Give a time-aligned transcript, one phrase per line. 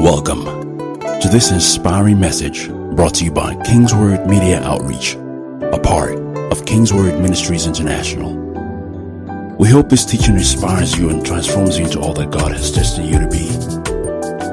[0.00, 0.44] Welcome
[1.20, 6.14] to this inspiring message brought to you by Kingsword Media Outreach, a part
[6.50, 8.32] of Kingsword Ministries International.
[9.58, 13.10] We hope this teaching inspires you and transforms you into all that God has destined
[13.10, 13.50] you to be.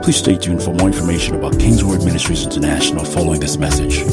[0.04, 4.04] Please stay tuned for more information about Kingsword Ministries International following this message.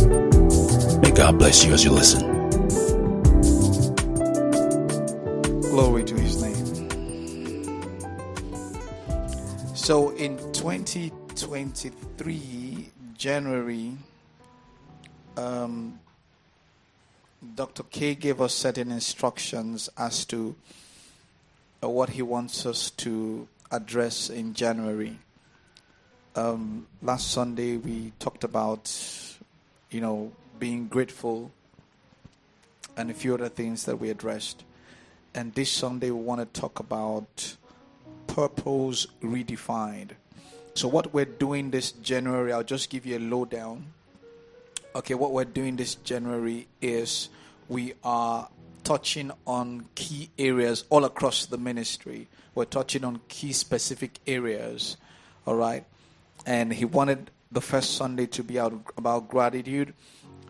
[1.00, 2.20] May God bless you as you listen.
[5.62, 6.54] Glory to his name.
[9.74, 10.38] So in
[11.36, 13.92] 2023, January,
[15.36, 15.98] um,
[17.56, 17.82] Dr.
[17.84, 20.54] K gave us certain instructions as to
[21.82, 25.18] uh, what he wants us to address in January.
[26.36, 28.92] Um, last Sunday, we talked about,
[29.90, 30.30] you know,
[30.60, 31.50] being grateful
[32.96, 34.62] and a few other things that we addressed.
[35.34, 37.56] And this Sunday, we want to talk about
[38.28, 40.10] purpose redefined.
[40.76, 43.86] So, what we're doing this January, I'll just give you a lowdown.
[44.96, 47.28] Okay, what we're doing this January is
[47.68, 48.48] we are
[48.82, 52.26] touching on key areas all across the ministry.
[52.56, 54.96] We're touching on key specific areas,
[55.46, 55.84] all right?
[56.44, 59.94] And he wanted the first Sunday to be out about gratitude,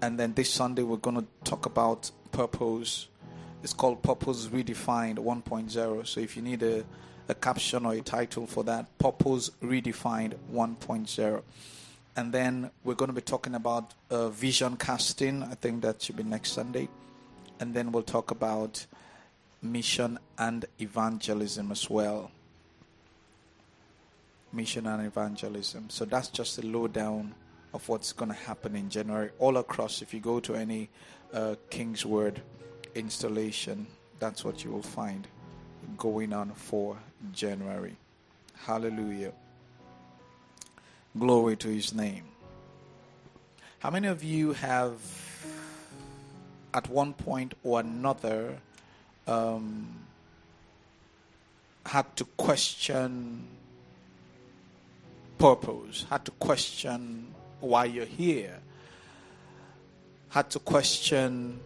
[0.00, 3.08] and then this Sunday we're going to talk about purpose.
[3.62, 6.06] It's called Purpose Redefined 1.0.
[6.06, 6.82] So if you need a
[7.28, 11.42] a caption or a title for that Purpose Redefined 1.0.
[12.16, 15.42] And then we're going to be talking about uh, vision casting.
[15.42, 16.88] I think that should be next Sunday.
[17.60, 18.86] And then we'll talk about
[19.62, 22.30] mission and evangelism as well.
[24.52, 25.90] Mission and evangelism.
[25.90, 27.34] So that's just a lowdown
[27.72, 30.02] of what's going to happen in January all across.
[30.02, 30.90] If you go to any
[31.32, 32.36] uh, Kingsword
[32.94, 33.88] installation,
[34.20, 35.26] that's what you will find
[35.96, 36.96] going on for
[37.32, 37.96] January.
[38.66, 39.32] Hallelujah.
[41.18, 42.24] Glory to his name.
[43.78, 44.92] How many of you have,
[46.72, 48.56] at one point or another,
[49.26, 49.88] um,
[51.84, 53.46] had to question
[55.38, 58.58] purpose, had to question why you're here,
[60.30, 61.60] had to question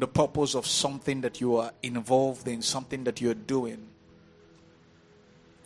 [0.00, 3.86] the purpose of something that you are involved in, something that you're doing.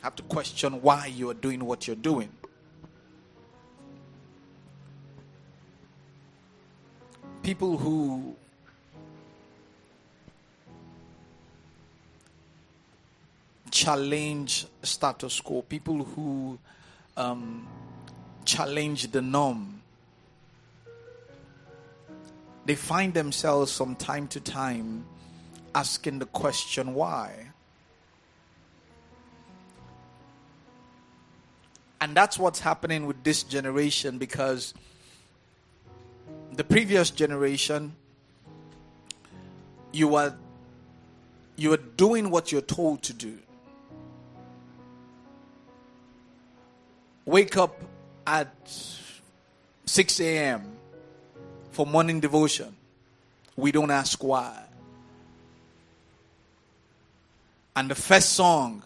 [0.03, 2.31] Have to question why you are doing what you're doing.
[7.45, 8.35] People who
[13.71, 16.59] challenge status quo, people who
[17.17, 17.69] um,
[18.45, 19.81] challenge the norm,
[22.67, 25.05] they find themselves from time to time
[25.75, 27.51] asking the question why.
[32.01, 34.75] And that's what's happening with this generation because
[36.53, 37.95] the previous generation
[39.93, 40.37] you are
[41.57, 43.39] you are doing what you're told to do.
[47.25, 47.81] Wake up
[48.27, 48.53] at
[49.87, 50.74] 6 a.m
[51.75, 52.75] for morning devotion.
[53.57, 54.63] We don't ask why.
[57.77, 58.83] And the first song,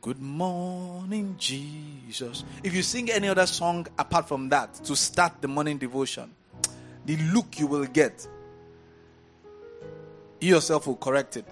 [0.00, 2.44] Good Morning, Jesus.
[2.62, 6.32] If you sing any other song apart from that to start the morning devotion,
[7.04, 8.26] the look you will get,
[10.40, 11.44] you yourself will correct it.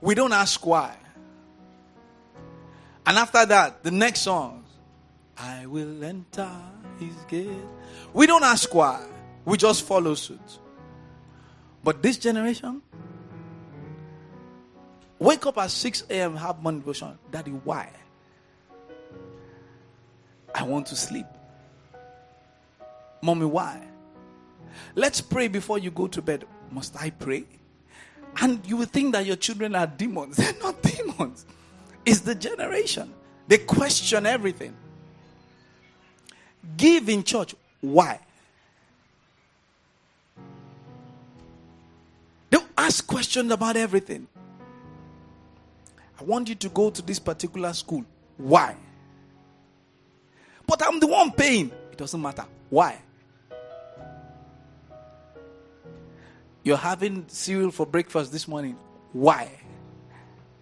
[0.00, 0.96] We don't ask why.
[3.06, 4.64] And after that, the next song,
[5.36, 6.50] I will enter
[6.98, 7.66] his good.
[8.12, 9.04] we don't ask why,
[9.44, 10.58] we just follow suit.
[11.82, 12.80] But this generation,
[15.18, 17.18] wake up at 6 a.m., have morning devotion.
[17.30, 17.90] Daddy, why?
[20.54, 21.26] I want to sleep.
[23.20, 23.86] Mommy, why?
[24.94, 26.46] Let's pray before you go to bed.
[26.70, 27.44] Must I pray?
[28.40, 30.36] And you will think that your children are demons.
[30.38, 31.46] They're not demons.
[32.04, 33.12] It's the generation.
[33.48, 34.76] They question everything.
[36.76, 37.54] Give in church.
[37.80, 38.20] Why?
[42.50, 44.26] They ask questions about everything.
[46.18, 48.04] I want you to go to this particular school.
[48.36, 48.76] Why?
[50.66, 51.70] But I'm the one paying.
[51.92, 52.46] It doesn't matter.
[52.70, 52.98] Why?
[56.62, 58.76] You're having cereal for breakfast this morning.
[59.12, 59.50] Why?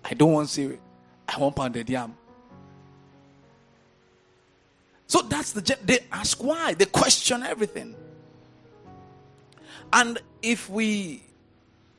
[0.05, 0.81] I don't want cereal.
[1.29, 2.15] I want pounded yam.
[5.13, 6.73] So that's the they ask why.
[6.73, 7.95] They question everything.
[9.93, 11.23] And if we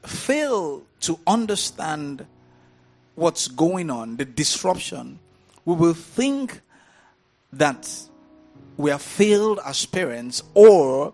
[0.03, 2.25] fail to understand
[3.13, 5.19] what's going on, the disruption,
[5.63, 6.61] we will think
[7.51, 7.87] that
[8.77, 11.13] we have failed as parents or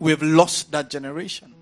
[0.00, 1.54] we've lost that generation.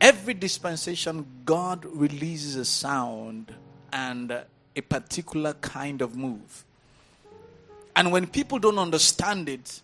[0.00, 3.54] Every dispensation, God releases a sound
[3.92, 4.32] and
[4.74, 6.64] a particular kind of move.
[8.00, 9.82] And when people don't understand it,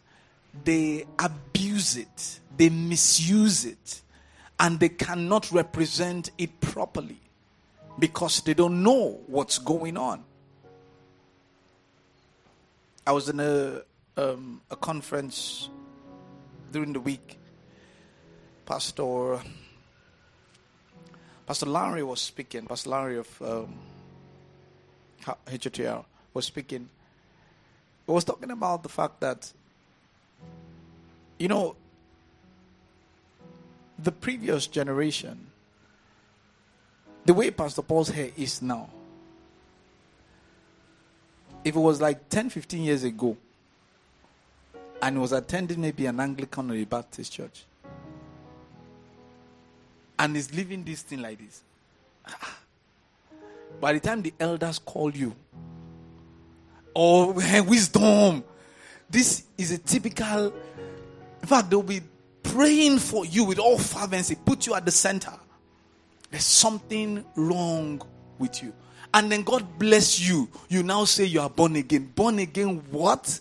[0.64, 4.00] they abuse it, they misuse it,
[4.58, 7.20] and they cannot represent it properly
[7.98, 10.24] because they don't know what's going on.
[13.06, 13.82] I was in a
[14.16, 15.68] um, a conference
[16.72, 17.38] during the week.
[18.64, 19.40] Pastor
[21.46, 22.64] Pastor Larry was speaking.
[22.64, 23.78] Pastor Larry of um,
[25.48, 26.02] HTR
[26.32, 26.88] was speaking.
[28.06, 29.52] He was talking about the fact that
[31.38, 31.76] you know
[33.98, 35.46] the previous generation,
[37.24, 38.88] the way Pastor Paul's hair is now,
[41.64, 43.36] if it was like 10, 15 years ago,
[45.02, 47.64] and was attending maybe an Anglican or a Baptist church,
[50.18, 51.62] and is living this thing like this,
[53.80, 55.34] by the time the elders call you,
[56.96, 58.42] oh, wisdom,
[59.08, 60.52] this is a typical,
[61.42, 62.00] in fact, they'll be
[62.42, 65.32] praying for you with all fervency, put you at the center.
[66.30, 68.02] There's something wrong
[68.38, 68.72] with you
[69.16, 72.12] and then God bless you, you now say you are born again.
[72.14, 73.40] Born again, what?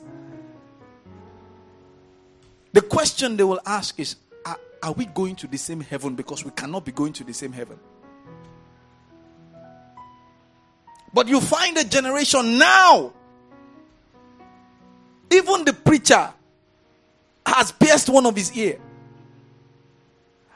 [2.72, 4.16] The question they will ask is
[4.46, 6.16] are, are, we going to the same heaven?
[6.16, 7.78] Because we cannot be going to the same heaven.
[11.14, 13.12] But you find a generation now,
[15.46, 16.34] even the preacher
[17.46, 18.80] has pierced one of his ear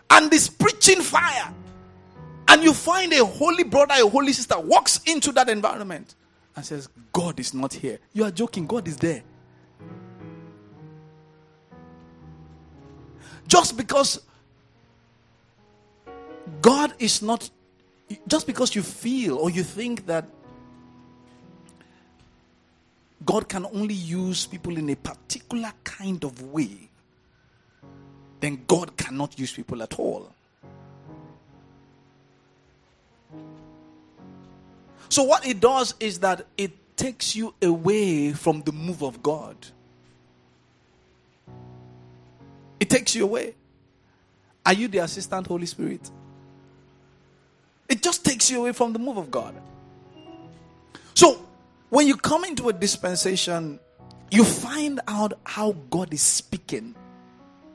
[0.09, 1.53] and is preaching fire
[2.47, 6.15] and you find a holy brother, a holy sister walks into that environment
[6.55, 7.99] and says, God is not here.
[8.13, 9.21] You are joking, God is there.
[13.47, 14.21] Just because
[16.61, 17.49] God is not,
[18.27, 20.25] just because you feel or you think that
[23.29, 26.89] God can only use people in a particular kind of way,
[28.39, 30.33] then God cannot use people at all.
[35.09, 39.55] So, what it does is that it takes you away from the move of God.
[42.79, 43.53] It takes you away.
[44.65, 46.09] Are you the assistant Holy Spirit?
[47.87, 49.53] It just takes you away from the move of God.
[51.13, 51.45] So,
[51.89, 53.79] when you come into a dispensation,
[54.31, 56.95] you find out how God is speaking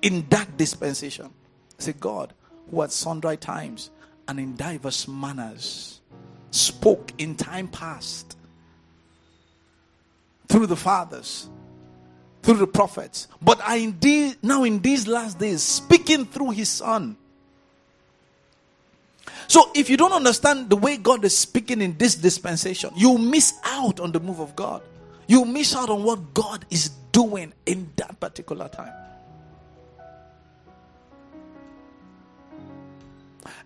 [0.02, 1.30] in that dispensation.
[1.78, 2.32] Say, God,
[2.70, 3.90] who at sundry times
[4.28, 6.00] and in diverse manners
[6.50, 8.36] spoke in time past
[10.48, 11.48] through the fathers,
[12.42, 17.16] through the prophets, but I indeed now in these last days speaking through his son.
[19.48, 23.54] So if you don't understand the way God is speaking in this dispensation, you miss
[23.64, 24.82] out on the move of God.
[25.26, 28.92] You miss out on what God is doing in that particular time.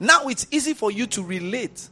[0.01, 1.89] Now it's easy for you to relate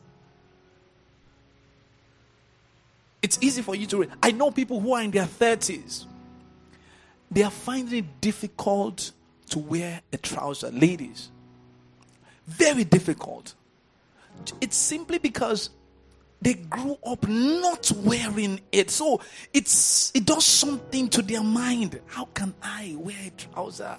[3.26, 4.10] It's easy for you to read.
[4.22, 6.06] I know people who are in their 30s.
[7.28, 9.10] They are finding it difficult
[9.50, 11.30] to wear a trouser, ladies.
[12.46, 13.54] Very difficult.
[14.60, 15.70] It's simply because
[16.40, 18.90] they grew up not wearing it.
[18.90, 19.20] So
[19.52, 22.00] it's it does something to their mind.
[22.06, 23.98] How can I wear a trouser?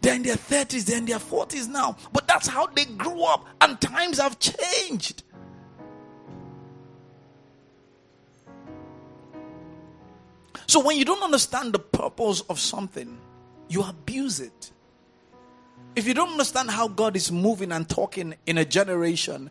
[0.00, 1.96] They're in their 30s, they're in their 40s now.
[2.12, 5.22] But that's how they grew up, and times have changed.
[10.66, 13.18] So when you don't understand the purpose of something,
[13.68, 14.72] you abuse it.
[15.94, 19.50] If you don't understand how God is moving and talking in a generation,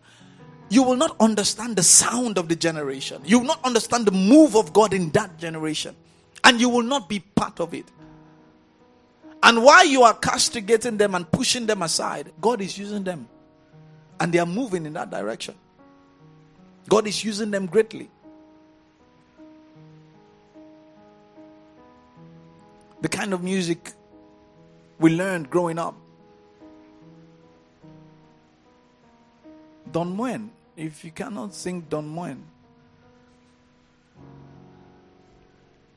[0.70, 3.22] you will not understand the sound of the generation.
[3.26, 5.96] You will not understand the move of God in that generation.
[6.44, 7.86] And you will not be part of it.
[9.44, 13.28] And while you are castigating them and pushing them aside, God is using them.
[14.20, 15.56] And they are moving in that direction.
[16.90, 18.10] God is using them greatly.
[23.02, 23.92] the kind of music
[25.00, 25.96] we learned growing up.
[29.92, 32.44] Don Moen, if you cannot sing Don Moen,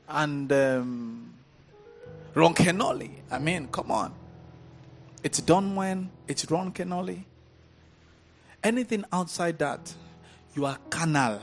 [0.07, 1.33] and um,
[2.33, 4.13] Ron Kenoly, I mean, come on.
[5.23, 7.23] It's Don Moen, it's Ron Kenoly.
[8.63, 9.93] Anything outside that,
[10.55, 11.39] you are carnal.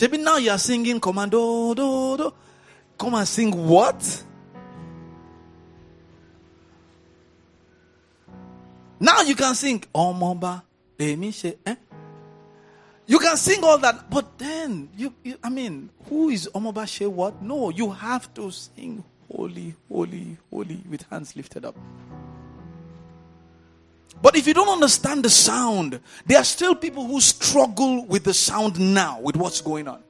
[0.00, 2.34] Maybe now you are singing commando do, do.
[2.98, 4.23] Come and sing what?
[9.26, 10.62] You can sing Omoba
[10.98, 11.56] Emishe.
[11.66, 11.74] Eh?
[13.06, 17.06] You can sing all that, but then you, you I mean, who is Omoba She
[17.06, 17.42] what?
[17.42, 19.04] No, you have to sing
[19.34, 21.76] holy, holy, holy with hands lifted up.
[24.22, 28.32] But if you don't understand the sound, there are still people who struggle with the
[28.32, 30.02] sound now, with what's going on.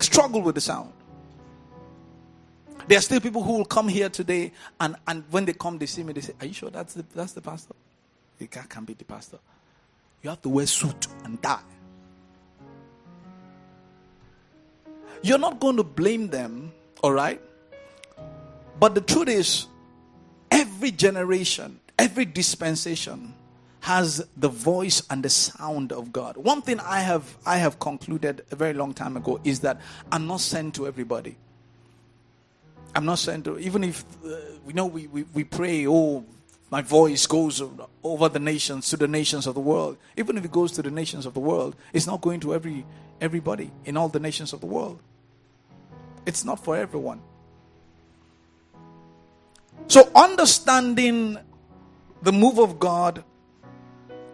[0.00, 0.92] Struggle with the sound.
[2.88, 5.84] There are still people who will come here today, and, and when they come, they
[5.84, 7.74] see me, they say, Are you sure that's the, that's the pastor?
[8.38, 9.38] The guy can be the pastor.
[10.22, 11.60] You have to wear suit and tie.
[15.22, 17.40] You're not going to blame them, all right?
[18.80, 19.66] But the truth is,
[20.50, 23.34] every generation, every dispensation
[23.80, 26.36] has the voice and the sound of God.
[26.36, 29.80] One thing I have I have concluded a very long time ago is that
[30.10, 31.36] I'm not sent to everybody.
[32.94, 34.28] I'm not saying to even if uh,
[34.66, 36.24] you know we, we we pray oh
[36.70, 37.62] my voice goes
[38.04, 39.96] over the nations to the nations of the world.
[40.16, 42.84] Even if it goes to the nations of the world, it's not going to every
[43.20, 45.00] everybody in all the nations of the world.
[46.26, 47.20] It's not for everyone.
[49.86, 51.38] So understanding
[52.20, 53.24] the move of God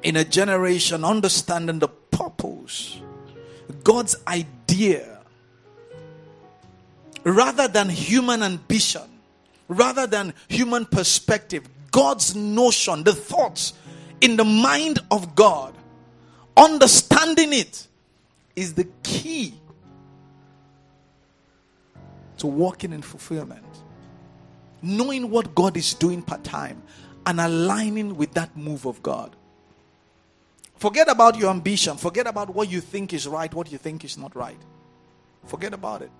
[0.03, 3.01] in a generation, understanding the purpose,
[3.85, 5.14] God's idea,
[7.25, 9.03] rather than human ambition,
[9.69, 13.73] rather than human perspective, God's notion, the thoughts
[14.21, 15.75] in the mind of God,
[16.57, 17.87] understanding it
[18.55, 19.55] is the key
[22.39, 23.65] to walking in fulfillment.
[24.83, 26.83] Knowing what God is doing part time
[27.27, 29.35] and aligning with that move of God.
[30.77, 31.97] Forget about your ambition.
[31.97, 34.59] Forget about what you think is right, what you think is not right.
[35.47, 36.11] Forget about it.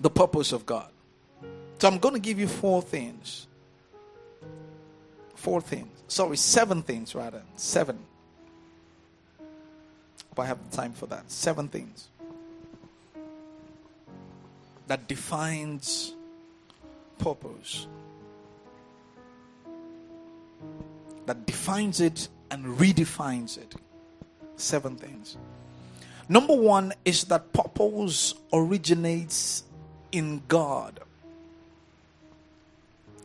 [0.00, 0.88] The purpose of God.
[1.78, 3.46] So I'm going to give you four things.
[5.34, 5.88] Four things.
[6.08, 7.42] Sorry, seven things rather.
[7.56, 7.98] Seven.
[10.32, 11.30] If I have time for that.
[11.30, 12.08] Seven things
[14.90, 16.14] that defines
[17.18, 17.86] purpose.
[21.26, 23.76] That defines it and redefines it.
[24.56, 25.36] Seven things.
[26.28, 29.62] Number one is that purpose originates
[30.12, 31.00] in God.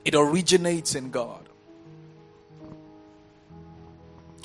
[0.03, 1.47] It originates in God.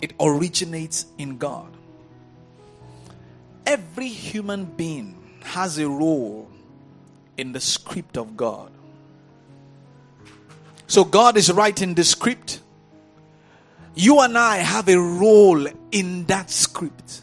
[0.01, 1.73] It originates in God.
[3.67, 6.49] Every human being has a role
[7.37, 8.71] in the script of God.
[10.87, 12.61] So God is writing the script
[13.95, 17.23] you and I have a role in that script.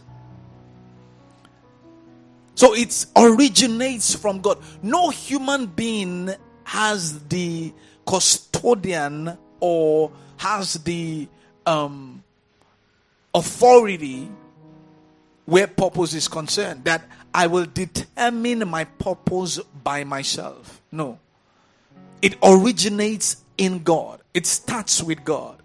[2.57, 4.57] So it originates from God.
[4.81, 6.31] No human being
[6.63, 7.71] has the
[8.07, 11.27] custodian or has the
[11.67, 12.23] um,
[13.35, 14.31] authority
[15.45, 20.81] where purpose is concerned that I will determine my purpose by myself.
[20.91, 21.19] No.
[22.23, 25.61] It originates in God, it starts with God.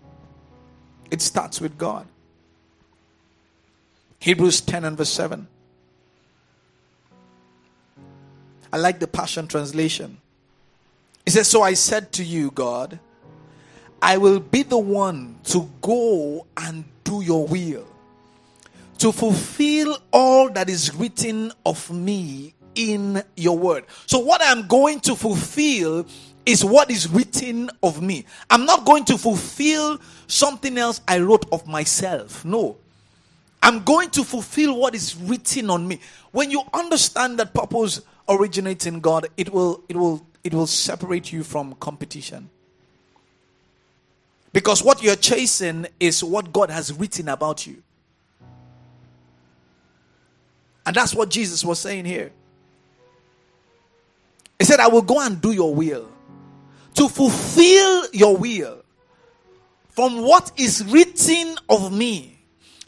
[1.11, 2.07] It starts with God.
[4.19, 5.49] Hebrews 10 and verse 7.
[8.73, 10.19] I like the Passion Translation.
[11.27, 12.99] It says, So I said to you, God,
[14.01, 17.87] I will be the one to go and do your will,
[18.99, 23.85] to fulfill all that is written of me in your word.
[24.07, 26.07] So, what I'm going to fulfill
[26.45, 28.25] is what is written of me.
[28.51, 32.45] I'm not going to fulfill something else I wrote of myself.
[32.45, 32.79] No.
[33.63, 36.01] I'm going to fulfill what is written on me.
[36.33, 41.33] When you understand that purpose originates in God, it will it will it will separate
[41.33, 42.51] you from competition.
[44.53, 47.83] Because what you're chasing is what God has written about you.
[50.85, 52.33] And that's what Jesus was saying here.
[54.59, 56.09] He said, I will go and do your will
[56.95, 58.85] to fulfill your will
[59.91, 62.39] from what is written of me.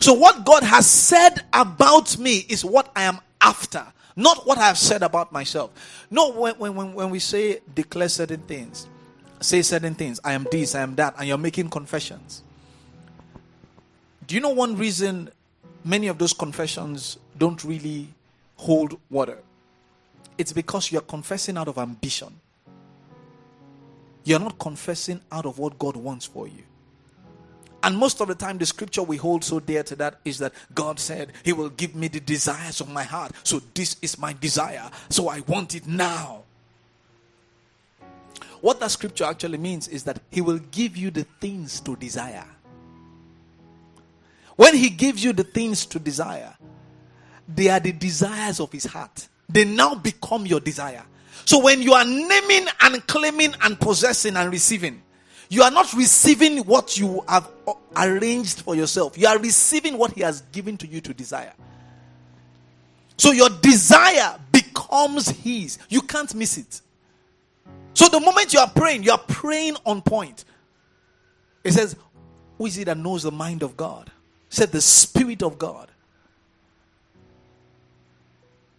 [0.01, 3.85] So, what God has said about me is what I am after,
[4.17, 6.07] not what I have said about myself.
[6.11, 8.87] No, when, when, when we say declare certain things,
[9.41, 12.43] say certain things, I am this, I am that, and you're making confessions.
[14.27, 15.31] Do you know one reason
[15.85, 18.09] many of those confessions don't really
[18.57, 19.39] hold water?
[20.39, 22.41] It's because you're confessing out of ambition.
[24.25, 26.63] You're not confessing out of what God wants for you.
[27.85, 30.55] And most of the time, the scripture we hold so dear to that is that
[30.75, 33.33] God said, He will give me the desires of my heart.
[33.43, 34.91] So this is my desire.
[35.11, 36.45] So I want it now.
[38.63, 42.47] What that scripture actually means is that He will give you the things to desire.
[44.57, 46.57] When He gives you the things to desire,
[47.47, 49.29] they are the desires of His heart.
[49.47, 51.05] They now become your desire.
[51.45, 55.03] So when you are naming and claiming and possessing and receiving,
[55.49, 57.49] you are not receiving what you have
[57.97, 59.17] arranged for yourself.
[59.19, 61.53] You are receiving what He has given to you to desire.
[63.17, 65.79] So your desire becomes His.
[65.89, 66.81] You can't miss it.
[67.95, 70.45] So the moment you are praying, you are praying on point.
[71.63, 71.97] It says,
[72.59, 74.11] Who is it that knows the mind of God?
[74.49, 75.91] It said, The Spirit of God.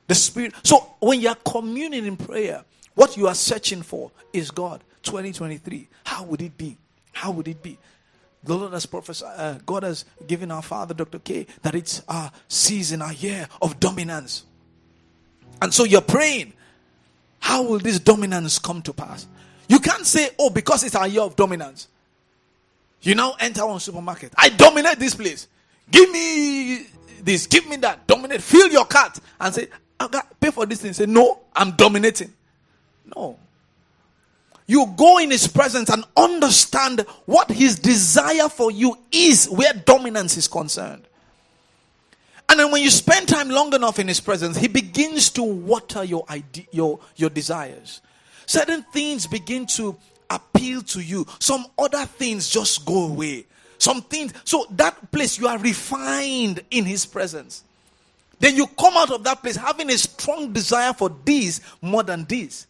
[0.08, 0.54] The Spirit.
[0.64, 4.84] So when you are communing in prayer, what you are searching for is God.
[5.06, 5.88] 2023.
[6.04, 6.78] How would it be?
[7.14, 7.78] How would it be?
[8.44, 11.20] The Lord has prophesied, uh, God has given our father, Dr.
[11.20, 14.46] K, that it's our season, our year of dominance.
[15.62, 16.54] And so you're praying,
[17.40, 19.26] how will this dominance come to pass?
[19.68, 21.88] You can't say, oh, because it's our year of dominance.
[23.02, 24.34] You now enter one supermarket.
[24.38, 25.48] I dominate this place.
[25.90, 26.88] Give me
[27.24, 28.06] this, give me that.
[28.06, 28.42] Dominate.
[28.42, 29.68] Fill your cart and say,
[30.00, 30.94] I got pay for this thing.
[30.94, 32.34] Say, no, I'm dominating.
[33.16, 33.40] No.
[34.68, 40.38] You go in his presence and understand what his desire for you is where dominance
[40.38, 41.04] is concerned.
[42.50, 46.04] And then when you spend time long enough in his presence, he begins to water
[46.04, 48.02] your ide- your your desires.
[48.46, 49.96] Certain things begin to
[50.30, 51.26] appeal to you.
[51.40, 53.46] Some other things just go away.
[53.78, 57.64] Some things so that place you are refined in his presence.
[58.40, 62.26] Then you come out of that place having a strong desire for this more than
[62.26, 62.68] this.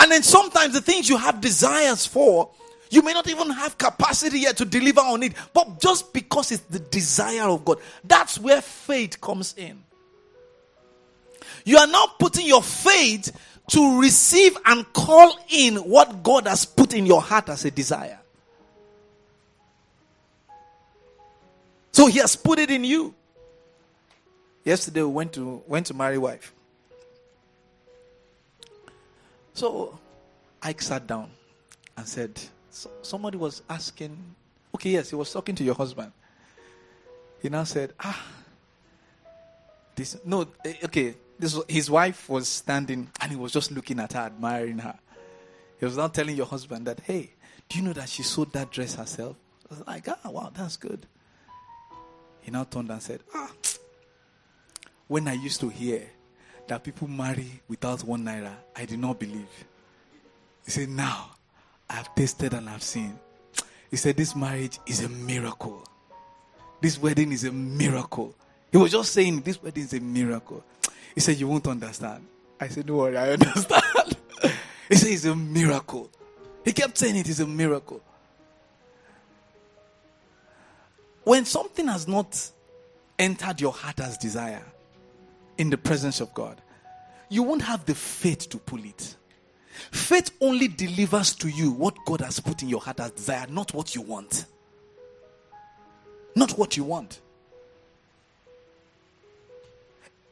[0.00, 2.50] And then sometimes the things you have desires for,
[2.90, 5.34] you may not even have capacity yet to deliver on it.
[5.52, 9.82] But just because it's the desire of God, that's where faith comes in.
[11.64, 13.36] You are now putting your faith
[13.70, 18.18] to receive and call in what God has put in your heart as a desire.
[21.92, 23.14] So he has put it in you.
[24.64, 26.54] Yesterday we went to went to marry wife.
[29.58, 29.98] So
[30.62, 31.30] Ike sat down
[31.96, 32.40] and said,
[32.70, 34.16] so, somebody was asking,
[34.72, 36.12] okay, yes, he was talking to your husband.
[37.42, 38.24] He now said, ah,
[39.96, 43.98] this, no, eh, okay, this, was his wife was standing and he was just looking
[43.98, 44.96] at her, admiring her.
[45.80, 47.32] He was now telling your husband that, hey,
[47.68, 49.34] do you know that she sewed that dress herself?
[49.68, 51.04] I was like, ah, wow, that's good.
[52.42, 53.50] He now turned and said, ah,
[55.08, 56.08] when I used to hear
[56.68, 59.48] that people marry without one naira, I did not believe.
[60.64, 61.30] He said, Now
[61.88, 63.18] I've tasted and I've seen.
[63.90, 65.82] He said, This marriage is a miracle.
[66.80, 68.34] This wedding is a miracle.
[68.70, 70.62] He was just saying, This wedding is a miracle.
[71.14, 72.26] He said, You won't understand.
[72.60, 74.16] I said, Don't worry, I understand.
[74.88, 76.10] he said, It's a miracle.
[76.64, 78.02] He kept saying it is a miracle.
[81.24, 82.50] When something has not
[83.18, 84.64] entered your heart as desire,
[85.58, 86.60] in the presence of God,
[87.28, 89.16] you won't have the faith to pull it.
[89.90, 93.74] Faith only delivers to you what God has put in your heart as desire, not
[93.74, 94.46] what you want.
[96.34, 97.20] Not what you want.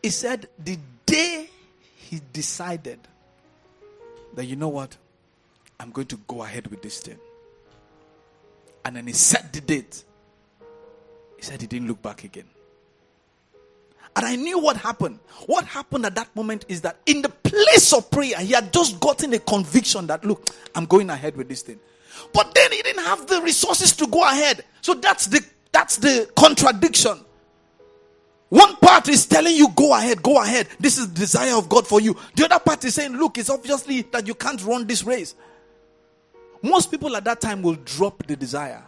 [0.02, 1.50] He said, the day
[1.96, 3.00] he decided
[4.34, 4.96] that, you know what,
[5.78, 7.18] I'm going to go ahead with this thing.
[8.84, 10.04] And then he set the date.
[11.36, 12.46] He said he didn't look back again.
[14.16, 15.18] And I knew what happened.
[15.44, 18.98] What happened at that moment is that in the place of prayer, he had just
[18.98, 21.78] gotten a conviction that, look, I'm going ahead with this thing.
[22.32, 24.64] But then he didn't have the resources to go ahead.
[24.80, 27.20] So that's the that's the contradiction.
[28.48, 30.68] One part is telling you, go ahead, go ahead.
[30.80, 32.16] This is the desire of God for you.
[32.34, 35.34] The other part is saying, look, it's obviously that you can't run this race.
[36.62, 38.82] Most people at that time will drop the desire.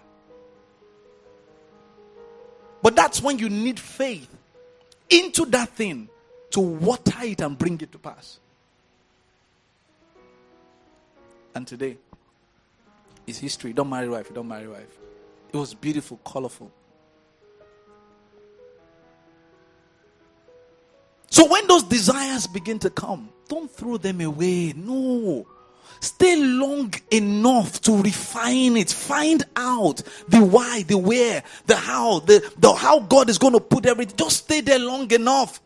[2.81, 4.38] But that's when you need faith
[5.11, 6.09] into that thing
[6.51, 8.39] to water it and bring it to pass.
[11.55, 11.97] And today,
[13.27, 13.73] it's history.
[13.73, 14.99] Don't marry wife, don't marry wife.
[15.53, 16.71] It was beautiful, colorful.
[21.31, 24.73] So when those desires begin to come, don't throw them away.
[24.75, 25.47] No.
[26.01, 28.91] Stay long enough to refine it.
[28.91, 33.61] Find out the why, the where, the how, the, the how God is going to
[33.61, 34.17] put everything.
[34.17, 35.61] Just stay there long enough.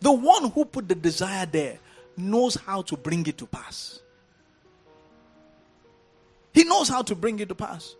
[0.00, 1.78] The one who put the desire there
[2.16, 4.00] knows how to bring it to pass.
[6.52, 7.94] He knows how to bring it to pass.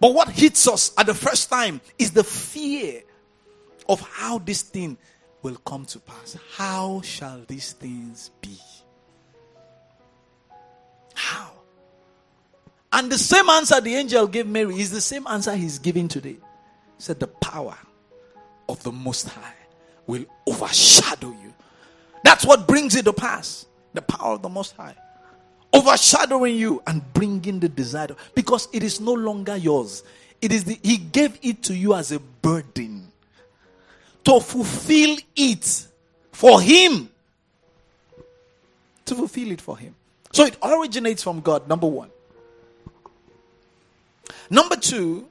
[0.00, 3.02] But what hits us at the first time is the fear
[3.88, 4.98] of how this thing
[5.42, 6.36] will come to pass.
[6.56, 8.58] How shall these things be?
[11.14, 11.50] How?
[12.92, 16.36] And the same answer the angel gave Mary is the same answer he's giving today.
[16.36, 16.38] He
[16.98, 17.76] said, The power
[18.68, 19.54] of the Most High
[20.06, 21.54] will overshadow you.
[22.22, 23.66] That's what brings it to pass.
[23.94, 24.94] The power of the Most High
[25.74, 30.04] overshadowing you and bringing the desire because it is no longer yours.
[30.40, 33.08] It is the, he gave it to you as a burden
[34.24, 35.86] to fulfill it
[36.32, 37.10] for him.
[39.06, 39.94] To fulfill it for him.
[40.34, 42.10] So it originates from God, number one.
[44.50, 45.28] Number two,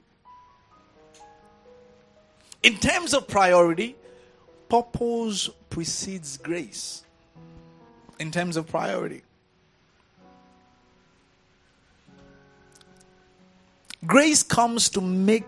[2.63, 3.97] in terms of priority,
[4.69, 7.03] purpose precedes grace.
[8.17, 9.23] In terms of priority,
[14.07, 15.43] grace comes to make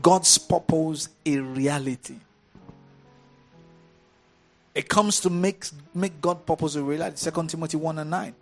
[0.00, 2.20] God's purpose a reality.
[4.76, 7.28] It comes to make, make God's purpose a reality.
[7.28, 8.34] 2 Timothy 1 and 9.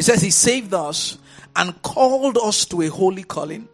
[0.00, 1.18] It says, He saved us
[1.54, 3.68] and called us to a holy calling,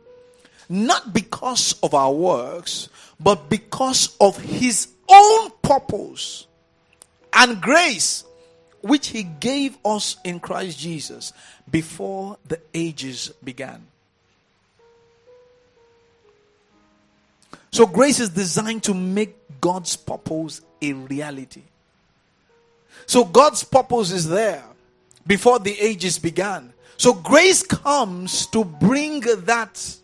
[0.69, 2.89] not because of our works,
[3.21, 6.49] but because of His own purpose
[7.33, 8.25] and grace,
[8.81, 11.33] which He gave us in Christ Jesus
[11.71, 13.87] before the ages began.
[17.71, 21.63] So, grace is designed to make God's purpose a reality.
[23.07, 24.65] So God's purpose is there
[25.27, 26.73] before the ages began.
[26.97, 29.97] So grace comes to bring that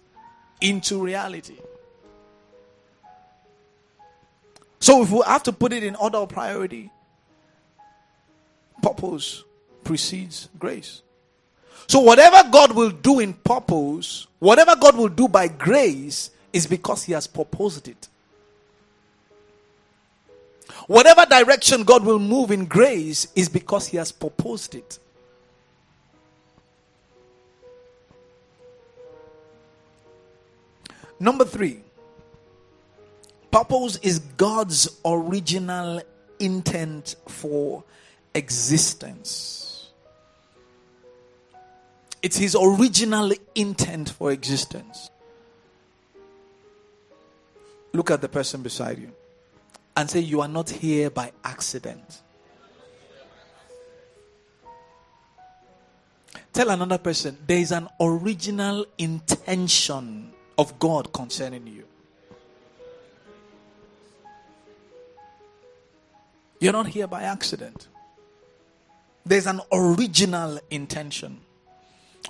[0.60, 1.56] into reality.
[4.80, 6.90] So if we have to put it in order of priority,
[8.82, 9.44] purpose
[9.84, 11.02] precedes grace.
[11.86, 17.04] So whatever God will do in purpose, whatever God will do by grace, is because
[17.04, 18.08] He has proposed it.
[20.86, 24.98] Whatever direction God will move in grace is because He has proposed it.
[31.22, 31.78] Number three,
[33.52, 36.02] purpose is God's original
[36.40, 37.84] intent for
[38.34, 39.92] existence.
[42.22, 45.10] It's His original intent for existence.
[47.92, 49.12] Look at the person beside you
[49.96, 52.20] and say, You are not here by accident.
[56.52, 61.84] Tell another person, there is an original intention of God concerning you.
[66.60, 67.88] You're not here by accident.
[69.26, 71.40] There's an original intention.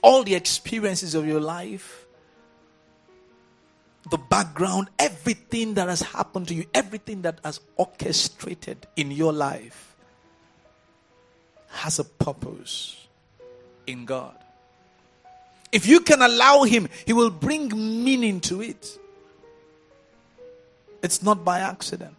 [0.03, 2.07] All the experiences of your life,
[4.11, 9.97] the background, everything that has happened to you, everything that has orchestrated in your life
[11.69, 13.07] has a purpose
[13.87, 14.42] in God.
[15.73, 17.69] If you can allow Him, He will bring
[18.05, 18.99] meaning to it.
[21.03, 22.17] It's not by accident.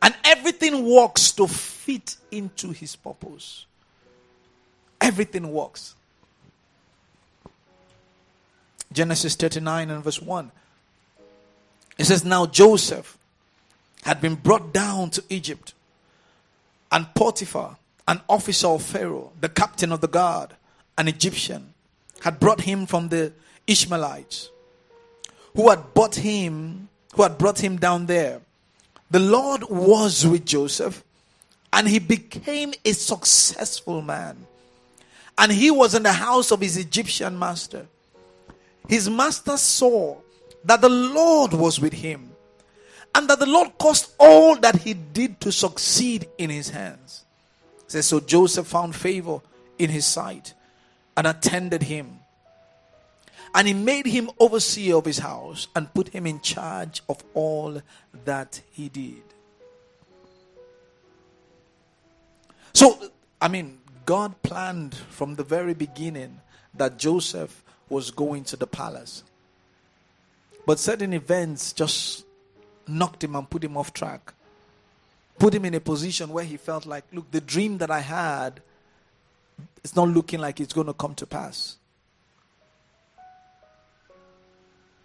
[0.00, 3.66] And everything works to fit into His purpose.
[5.00, 5.96] Everything works.
[8.92, 10.52] Genesis 39 and verse 1.
[11.98, 13.18] It says, Now Joseph
[14.02, 15.74] had been brought down to Egypt,
[16.92, 20.50] and Potiphar, an officer of Pharaoh, the captain of the guard,
[20.96, 21.74] an Egyptian,
[22.20, 23.32] had brought him from the
[23.66, 24.50] Ishmaelites,
[25.54, 28.40] who had bought him, who had brought him down there.
[29.10, 31.04] The Lord was with Joseph,
[31.72, 34.46] and he became a successful man.
[35.36, 37.86] And he was in the house of his Egyptian master
[38.88, 40.16] his master saw
[40.64, 42.30] that the Lord was with him
[43.14, 47.24] and that the Lord caused all that he did to succeed in his hands.
[47.86, 49.40] says, so Joseph found favor
[49.78, 50.54] in his sight
[51.16, 52.20] and attended him.
[53.54, 57.80] And he made him overseer of his house and put him in charge of all
[58.24, 59.22] that he did.
[62.72, 62.98] So,
[63.40, 66.40] I mean, God planned from the very beginning
[66.74, 69.22] that Joseph was going to the palace.
[70.66, 72.24] But certain events just
[72.88, 74.34] knocked him and put him off track.
[75.38, 78.60] Put him in a position where he felt like, look, the dream that I had
[79.82, 81.76] is not looking like it's going to come to pass.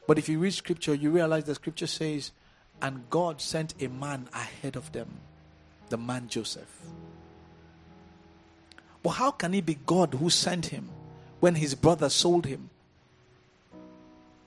[0.07, 2.31] But if you read scripture, you realize the scripture says,
[2.81, 5.19] and God sent a man ahead of them,
[5.89, 6.69] the man Joseph.
[9.03, 10.89] But how can it be God who sent him
[11.39, 12.69] when his brother sold him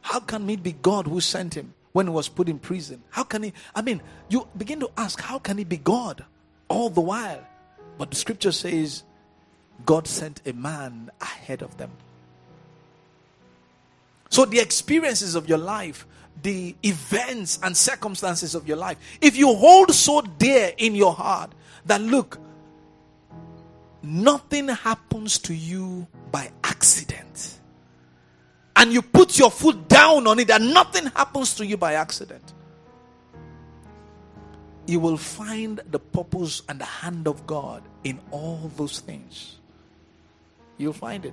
[0.03, 3.03] How can it be God who sent him when he was put in prison?
[3.11, 3.53] How can he?
[3.75, 6.25] I mean, you begin to ask, how can he be God
[6.69, 7.47] all the while?
[7.97, 9.05] But the scripture says
[9.85, 11.91] God sent a man ahead of them.
[14.31, 16.07] So the experiences of your life,
[16.43, 21.53] the events and circumstances of your life, if you hold so dear in your heart
[21.87, 22.39] that look,
[24.03, 27.59] nothing happens to you by accident.
[28.75, 32.55] And you put your foot down on it and nothing happens to you by accident.
[34.87, 39.59] You will find the purpose and the hand of God in all those things.
[40.83, 41.33] You'll find it.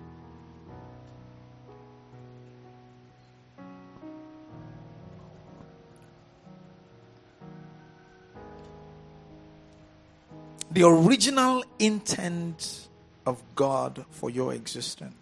[10.69, 12.89] The original intent
[13.25, 15.15] of God for your existence.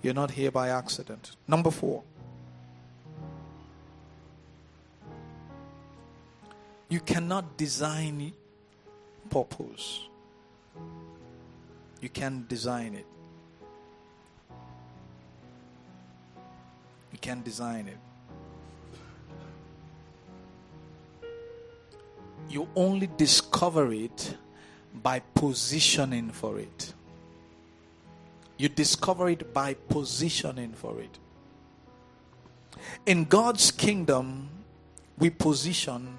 [0.00, 1.34] You're not here by accident.
[1.48, 2.04] Number four.
[6.88, 8.32] You cannot design
[9.28, 10.06] purpose.
[12.02, 13.06] You can design it.
[17.12, 17.98] You can design it.
[22.50, 24.36] You only discover it
[25.00, 26.92] by positioning for it.
[28.58, 31.18] You discover it by positioning for it.
[33.06, 34.48] In God's kingdom,
[35.18, 36.16] we position.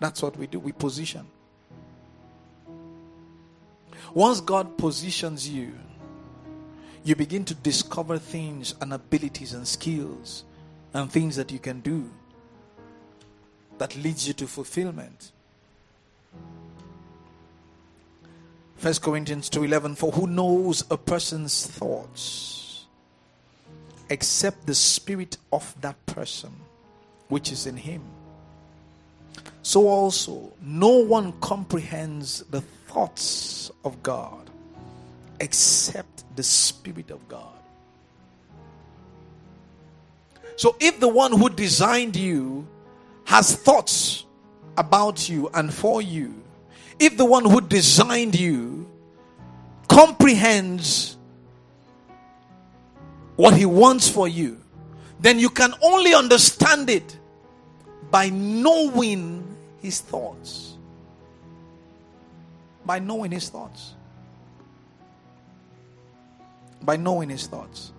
[0.00, 0.58] That's what we do.
[0.60, 1.26] We position.
[4.14, 5.72] Once God positions you,
[7.04, 10.44] you begin to discover things and abilities and skills
[10.94, 12.10] and things that you can do
[13.78, 15.32] that leads you to fulfillment.
[18.80, 22.86] 1 Corinthians 2:11 For who knows a person's thoughts
[24.08, 26.52] except the spirit of that person
[27.28, 28.02] which is in him
[29.62, 32.62] so also no one comprehends the
[32.98, 34.50] thoughts of God
[35.38, 37.54] except the spirit of God
[40.56, 42.66] so if the one who designed you
[43.24, 44.24] has thoughts
[44.76, 46.42] about you and for you
[46.98, 48.88] if the one who designed you
[49.86, 51.16] comprehends
[53.36, 54.60] what he wants for you,
[55.20, 57.16] then you can only understand it
[58.10, 59.44] by knowing
[59.80, 60.67] his thoughts.
[62.88, 63.94] By knowing his thoughts.
[66.82, 67.92] By knowing his thoughts.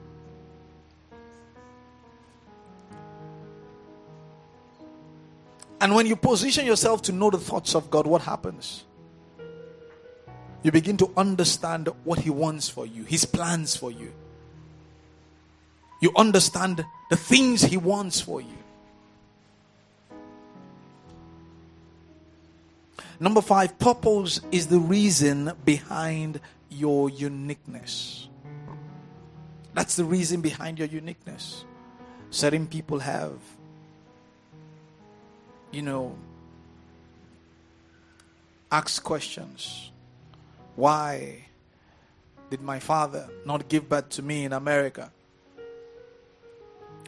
[5.80, 8.84] And when you position yourself to know the thoughts of God, what happens?
[10.63, 14.13] you begin to understand what He wants for you, His plans for you.
[16.02, 18.59] You understand the things He wants for you.
[23.20, 28.28] Number five, purpose is the reason behind your uniqueness.
[29.74, 31.66] That's the reason behind your uniqueness.
[32.32, 33.38] Certain people have,
[35.72, 36.16] you know,
[38.72, 39.92] asked questions
[40.76, 41.44] why
[42.50, 45.12] did my father not give birth to me in America?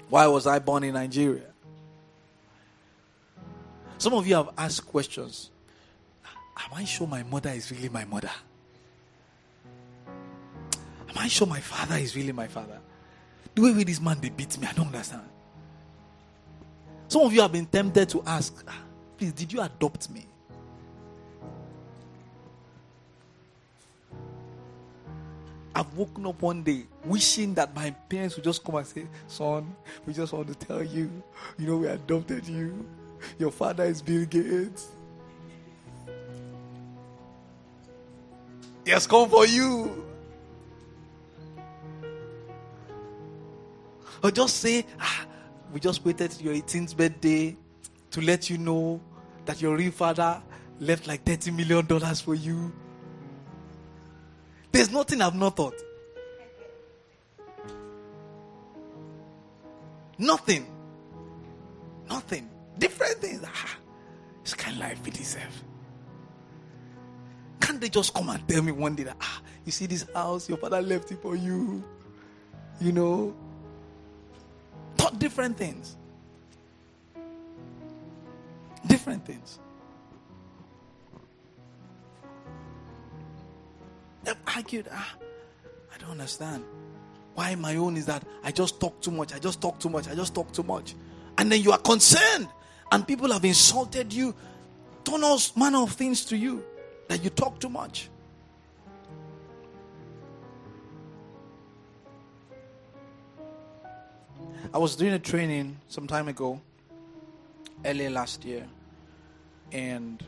[0.10, 1.48] Why was I born in Nigeria?
[3.98, 5.52] Some of you have asked questions.
[6.66, 8.32] Am I sure my mother is really my mother?
[10.08, 12.80] Am I sure my father is really my father?
[13.54, 15.24] The way this man they beat me, I don't understand.
[17.08, 18.82] Some of you have been tempted to ask, ah,
[19.18, 20.26] please, did you adopt me?
[25.74, 29.74] I've woken up one day wishing that my parents would just come and say, Son,
[30.06, 31.10] we just want to tell you,
[31.58, 32.86] you know, we adopted you.
[33.40, 34.88] Your father is Bill Gates.
[38.86, 40.06] He has come for you.
[44.24, 45.26] Or just say, ah,
[45.74, 47.56] we just waited your 18th birthday
[48.12, 49.00] to let you know
[49.46, 50.42] that your real father
[50.80, 52.72] left like $30 million for you.
[54.72, 55.76] There's nothing I've not thought.
[60.18, 60.68] Nothing.
[62.08, 62.50] Nothing.
[62.78, 63.44] Different things.
[63.46, 63.78] Ah,
[64.42, 65.64] it's kind of life we deserve.
[67.62, 70.50] Can't they just come and tell me one day that, ah, you see this house,
[70.50, 71.84] your father left it for you?
[72.82, 73.36] You know?
[74.98, 75.96] Thought different things.
[78.88, 79.60] Different things.
[84.24, 84.88] They've argued.
[84.92, 85.16] Ah,
[85.94, 86.64] I don't understand.
[87.36, 90.10] Why my own is that I just talk too much, I just talk too much,
[90.10, 90.96] I just talk too much.
[91.38, 92.50] And then you are concerned,
[92.92, 94.36] and people have insulted you,
[95.04, 95.22] done
[95.56, 96.64] manner of things to you
[97.12, 98.08] that you talk too much.
[104.74, 106.62] I was doing a training some time ago,
[107.84, 108.66] early last year,
[109.74, 110.24] and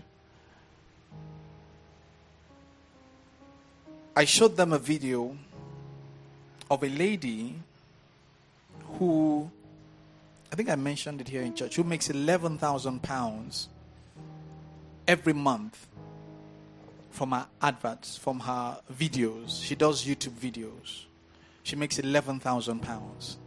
[4.18, 5.38] I showed them a video
[6.70, 7.56] of a lady
[9.00, 9.50] who,
[10.52, 13.70] I think I mentioned it here in church, who makes 11,000 pounds
[15.08, 15.88] every month
[17.14, 19.64] from her adverts, from her videos.
[19.64, 21.04] She does YouTube videos.
[21.62, 23.38] She makes 11,000 pounds.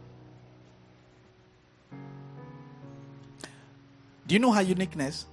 [4.25, 5.25] Do you know her uniqueness?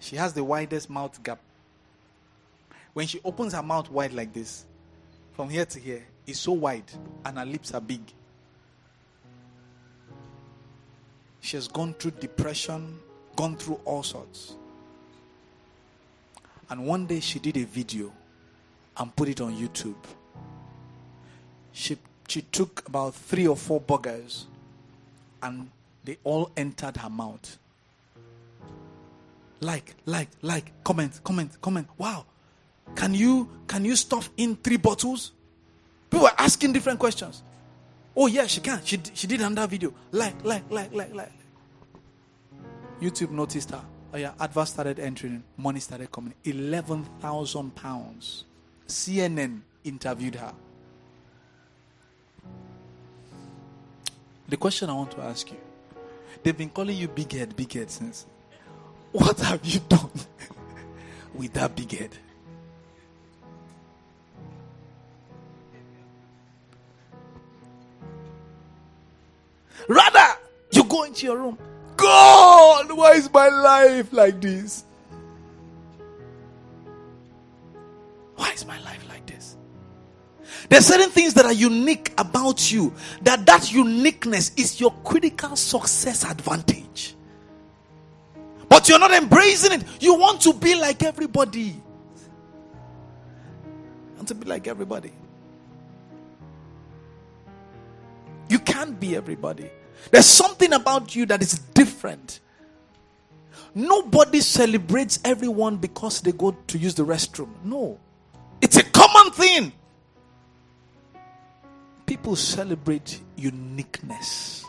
[0.00, 1.38] She has the widest mouth gap.
[2.94, 4.64] When she opens her mouth wide like this,
[5.34, 6.90] from here to here, it's so wide,
[7.26, 8.00] and her lips are big.
[11.40, 12.98] She has gone through depression,
[13.36, 14.56] gone through all sorts.
[16.72, 18.10] And one day she did a video
[18.96, 20.02] and put it on YouTube.
[21.72, 24.46] She, she took about three or four burgers
[25.42, 25.68] and
[26.02, 27.58] they all entered her mouth.
[29.60, 31.88] Like, like, like, comment, comment, comment.
[31.98, 32.24] Wow.
[32.94, 35.32] Can you can you stuff in three bottles?
[36.08, 37.42] People are asking different questions.
[38.16, 38.80] Oh yeah, she can.
[38.82, 39.92] She she did another video.
[40.10, 41.32] Like, like, like, like, like.
[42.98, 43.84] YouTube noticed her.
[44.12, 45.42] Oh yeah, adverts started entering.
[45.56, 46.34] Money started coming.
[46.44, 48.44] Eleven thousand pounds.
[48.86, 50.52] CNN interviewed her.
[54.48, 55.56] The question I want to ask you
[56.42, 58.26] They've been calling you big head, big head since.
[59.12, 60.10] What have you done
[61.34, 62.10] with that big head?
[69.88, 70.38] Rather,
[70.72, 71.58] you go into your room.
[72.02, 74.84] God, why is my life like this?
[78.34, 79.56] Why is my life like this?
[80.68, 82.92] There's certain things that are unique about you.
[83.22, 87.14] That that uniqueness is your critical success advantage.
[88.68, 89.84] But you're not embracing it.
[90.00, 91.80] You want to be like everybody.
[94.16, 95.12] Want to be like everybody.
[98.48, 99.70] You can't be everybody.
[100.10, 102.40] There's something about you that is different.
[103.74, 107.50] Nobody celebrates everyone because they go to use the restroom.
[107.64, 107.98] No.
[108.60, 109.72] It's a common thing
[112.12, 114.66] people celebrate uniqueness.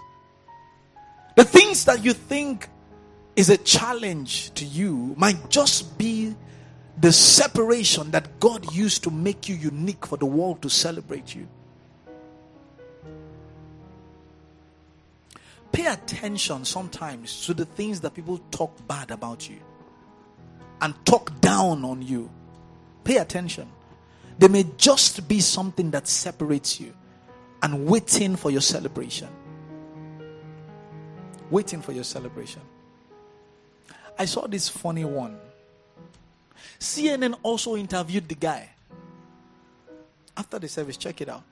[1.35, 2.69] The things that you think
[3.35, 6.35] is a challenge to you might just be
[7.01, 11.47] the separation that God used to make you unique for the world to celebrate you.
[15.73, 19.57] Pay attention sometimes to the things that people talk bad about you
[20.81, 22.29] and talk down on you.
[23.03, 23.67] Pay attention.
[24.37, 26.93] They may just be something that separates you
[27.63, 29.29] and waiting for your celebration.
[31.49, 32.61] Waiting for your celebration.
[34.17, 35.39] I saw this funny one.
[36.79, 38.69] CNN also interviewed the guy.
[40.37, 41.43] After the service, check it out.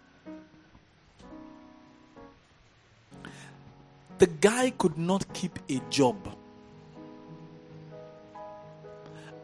[4.22, 6.16] The guy could not keep a job.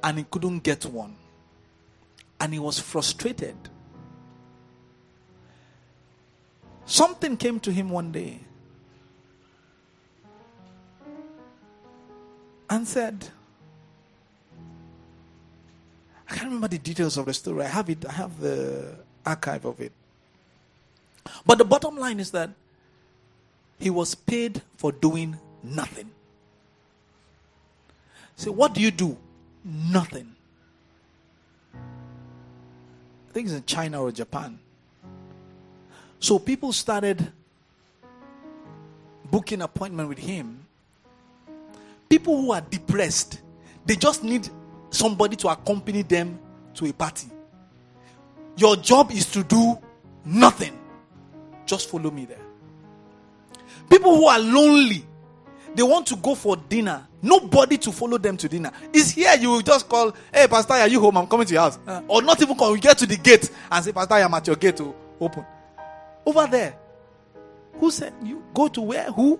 [0.03, 1.15] And he couldn't get one.
[2.39, 3.57] And he was frustrated
[6.87, 8.39] Something came to him one day
[12.69, 13.27] and said,
[16.29, 17.65] I can't remember the details of the story.
[17.65, 19.91] I have it, I have the archive of it.
[21.45, 22.51] But the bottom line is that
[23.79, 26.09] he was paid for doing nothing.
[28.35, 29.17] So, what do you do?
[29.63, 30.35] Nothing.
[31.73, 34.59] I think it's in China or Japan.
[36.19, 37.31] So people started
[39.29, 40.65] booking appointment with him.
[42.09, 43.41] People who are depressed,
[43.85, 44.49] they just need
[44.89, 46.39] somebody to accompany them
[46.75, 47.27] to a party.
[48.55, 49.77] Your job is to do
[50.25, 50.77] nothing.
[51.65, 52.46] Just follow me there.
[53.89, 55.05] People who are lonely,
[55.73, 57.07] they want to go for dinner.
[57.21, 58.71] Nobody to follow them to dinner.
[58.93, 61.17] Is here you will just call, hey Pastor, are you home?
[61.17, 61.79] I'm coming to your house.
[61.87, 62.75] Uh, or not even call.
[62.75, 65.45] You get to the gate and say, Pastor, I'm at your gate to open.
[66.25, 66.77] Over there.
[67.73, 69.11] Who said you go to where?
[69.11, 69.39] Who?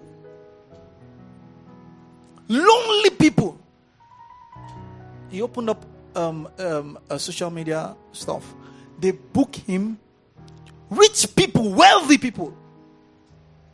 [2.47, 3.59] Lonely people.
[5.29, 5.85] He opened up
[6.15, 8.53] um, um, social media stuff.
[8.99, 9.99] They book him
[10.89, 12.55] rich people, wealthy people,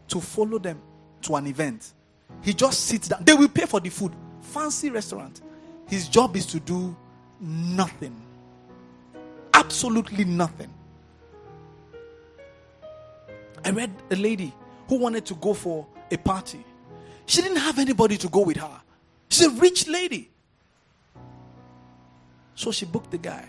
[0.07, 0.81] to follow them
[1.21, 1.93] to an event.
[2.41, 3.23] He just sits down.
[3.23, 4.13] They will pay for the food.
[4.41, 5.41] Fancy restaurant.
[5.87, 6.95] His job is to do
[7.39, 8.15] nothing.
[9.53, 10.73] Absolutely nothing.
[13.65, 14.53] I read a lady
[14.87, 16.65] who wanted to go for a party.
[17.25, 18.81] She didn't have anybody to go with her.
[19.29, 20.29] She's a rich lady.
[22.55, 23.47] So she booked the guy.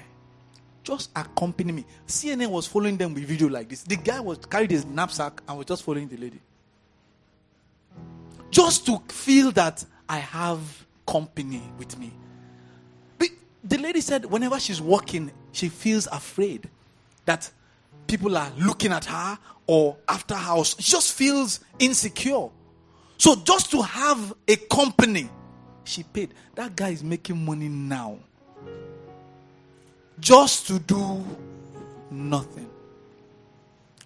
[0.84, 1.84] Just accompany me.
[2.06, 3.82] CNN was following them with video like this.
[3.82, 6.40] The guy was carried his knapsack and was just following the lady.
[8.50, 12.12] Just to feel that I have company with me.
[13.18, 13.28] But
[13.64, 16.68] the lady said whenever she's walking, she feels afraid
[17.24, 17.50] that
[18.06, 20.62] people are looking at her or after her.
[20.64, 22.48] She just feels insecure.
[23.16, 25.30] So just to have a company,
[25.84, 26.34] she paid.
[26.56, 28.18] That guy is making money now.
[30.20, 31.24] Just to do
[32.10, 32.70] nothing.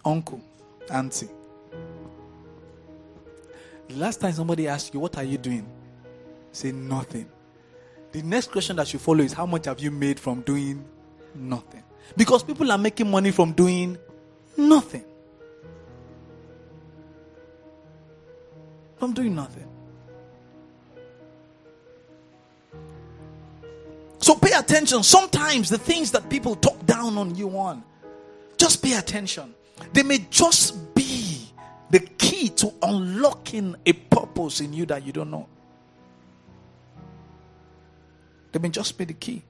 [0.03, 0.41] Uncle,
[0.91, 1.29] auntie.
[3.91, 5.67] Last time somebody asked you, What are you doing?
[6.51, 7.27] Say nothing.
[8.11, 10.83] The next question that should follow is, How much have you made from doing
[11.35, 11.83] nothing?
[12.17, 13.97] Because people are making money from doing
[14.57, 15.05] nothing.
[18.97, 19.67] From doing nothing.
[24.19, 25.03] So pay attention.
[25.03, 27.83] Sometimes the things that people talk down on you on,
[28.57, 29.55] just pay attention.
[29.93, 31.49] They may just be
[31.89, 35.47] the key to unlocking a purpose in you that you don't know.
[38.51, 39.43] They may just be the key.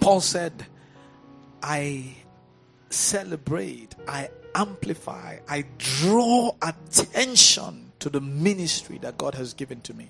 [0.00, 0.66] Paul said,
[1.62, 2.14] I
[2.90, 10.08] celebrate, I amplify, I draw attention to the ministry that God has given to me.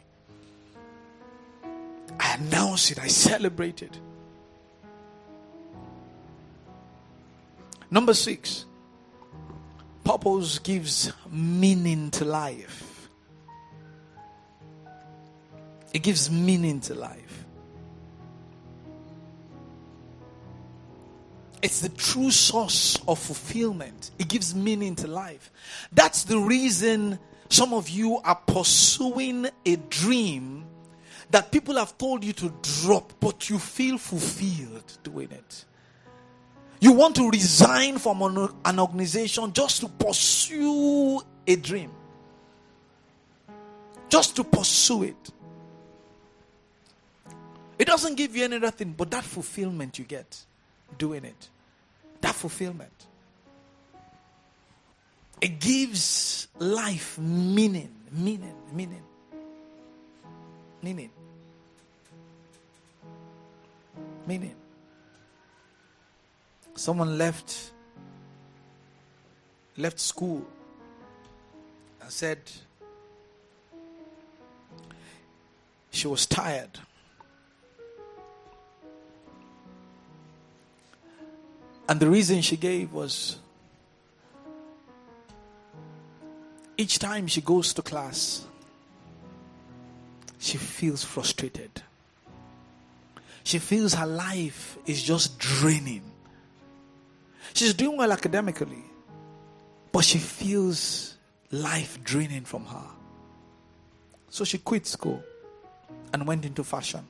[2.18, 3.98] I announce it, I celebrate it.
[7.90, 8.64] Number six,
[10.04, 13.08] purpose gives meaning to life.
[15.92, 17.45] It gives meaning to life.
[21.62, 24.10] It's the true source of fulfillment.
[24.18, 25.50] It gives meaning to life.
[25.92, 30.64] That's the reason some of you are pursuing a dream
[31.30, 32.52] that people have told you to
[32.82, 35.64] drop, but you feel fulfilled doing it.
[36.80, 38.22] You want to resign from
[38.64, 41.90] an organization just to pursue a dream,
[44.08, 45.30] just to pursue it.
[47.78, 50.44] It doesn't give you any other thing but that fulfillment you get
[50.98, 51.48] doing it.
[52.20, 53.06] That fulfillment.
[55.40, 59.02] It gives life meaning, meaning, meaning,
[60.82, 61.10] meaning,
[64.26, 64.54] meaning.
[66.74, 67.72] Someone left
[69.76, 70.42] left school
[72.00, 72.38] and said
[75.90, 76.78] she was tired
[81.88, 83.38] And the reason she gave was
[86.76, 88.44] each time she goes to class,
[90.38, 91.70] she feels frustrated.
[93.44, 96.02] She feels her life is just draining.
[97.54, 98.84] She's doing well academically,
[99.92, 101.16] but she feels
[101.52, 102.86] life draining from her.
[104.28, 105.22] So she quit school
[106.12, 107.06] and went into fashion.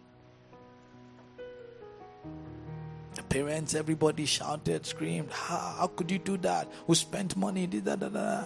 [3.37, 6.71] Parents, everybody shouted, screamed, How, how could you do that?
[6.87, 7.67] Who spent money?
[7.67, 8.45] Did that, da, da.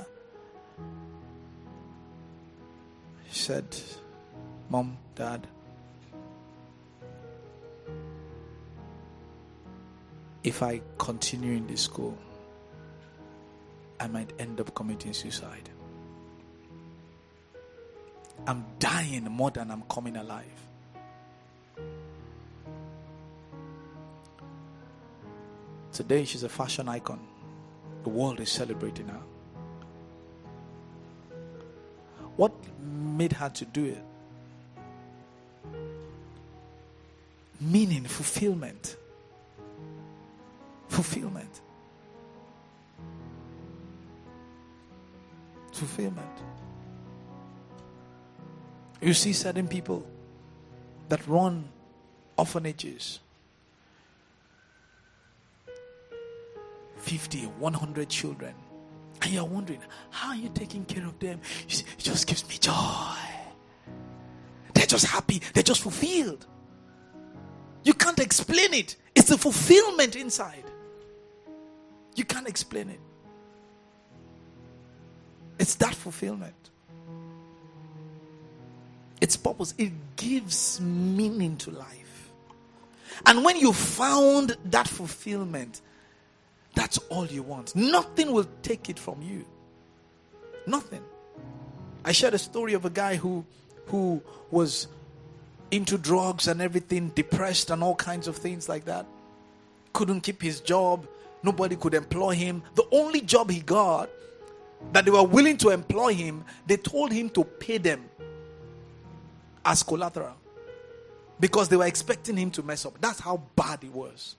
[3.30, 3.64] She said,
[4.68, 5.46] Mom, Dad,
[10.42, 12.18] if I continue in this school,
[14.00, 15.70] I might end up committing suicide.
[18.46, 20.69] I'm dying more than I'm coming alive.
[25.92, 27.20] Today, she's a fashion icon.
[28.04, 29.20] The world is celebrating her.
[32.36, 34.04] What made her to do it?
[37.60, 38.96] Meaning, fulfillment.
[40.88, 41.60] Fulfillment.
[45.72, 46.42] Fulfillment.
[49.02, 50.06] You see certain people
[51.08, 51.68] that run
[52.36, 53.20] orphanages
[57.00, 58.54] 50, 100 children.
[59.22, 59.80] And you're wondering,
[60.10, 61.40] how are you taking care of them?
[61.66, 63.16] See, it just gives me joy.
[64.74, 66.46] They're just happy, they're just fulfilled.
[67.82, 68.96] You can't explain it.
[69.14, 70.64] It's the fulfillment inside.
[72.14, 73.00] You can't explain it.
[75.58, 76.70] It's that fulfillment.
[79.20, 79.74] Its purpose.
[79.78, 82.32] It gives meaning to life.
[83.26, 85.82] And when you found that fulfillment,
[86.74, 87.74] that's all you want.
[87.74, 89.44] Nothing will take it from you.
[90.66, 91.02] Nothing.
[92.04, 93.44] I shared a story of a guy who
[93.86, 94.86] who was
[95.70, 99.06] into drugs and everything, depressed and all kinds of things like that.
[99.92, 101.06] Couldn't keep his job.
[101.42, 102.62] Nobody could employ him.
[102.74, 104.10] The only job he got
[104.92, 108.04] that they were willing to employ him, they told him to pay them
[109.64, 110.36] as collateral
[111.38, 113.00] because they were expecting him to mess up.
[113.00, 114.36] That's how bad it was.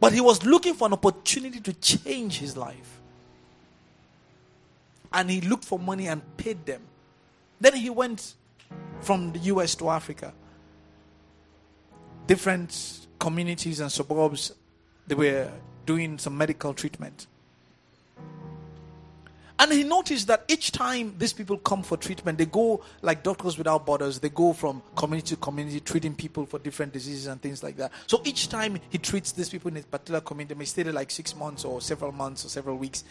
[0.00, 3.00] But he was looking for an opportunity to change his life.
[5.12, 6.82] And he looked for money and paid them.
[7.60, 8.34] Then he went
[9.00, 10.32] from the US to Africa.
[12.26, 14.52] Different communities and suburbs,
[15.06, 15.50] they were
[15.86, 17.26] doing some medical treatment.
[19.60, 23.58] And he noticed that each time these people come for treatment, they go like Doctors
[23.58, 27.62] Without Borders, they go from community to community treating people for different diseases and things
[27.62, 27.90] like that.
[28.06, 30.92] So each time he treats these people in a particular community, they may stay there
[30.92, 33.02] like six months or several months or several weeks.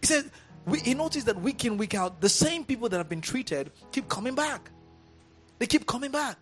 [0.00, 0.30] He said,
[0.66, 3.72] we, he noticed that week in, week out, the same people that have been treated
[3.90, 4.70] keep coming back.
[5.58, 6.36] They keep coming back.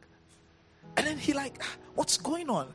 [0.98, 2.74] And then he like, ah, what's going on?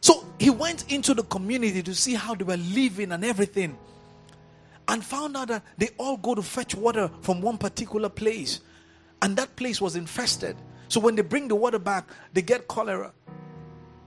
[0.00, 3.78] So he went into the community to see how they were living and everything
[4.88, 8.60] and found out that they all go to fetch water from one particular place.
[9.20, 10.56] And that place was infested.
[10.88, 13.12] So when they bring the water back, they get cholera.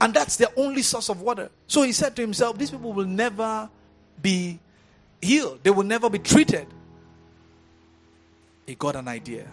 [0.00, 1.50] And that's their only source of water.
[1.66, 3.68] So he said to himself, These people will never
[4.20, 4.58] be
[5.22, 6.66] healed, they will never be treated.
[8.66, 9.46] He got an idea.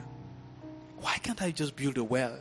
[0.99, 2.39] Why can't I just build a well?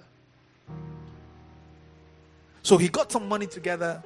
[2.63, 4.03] So he got some money together,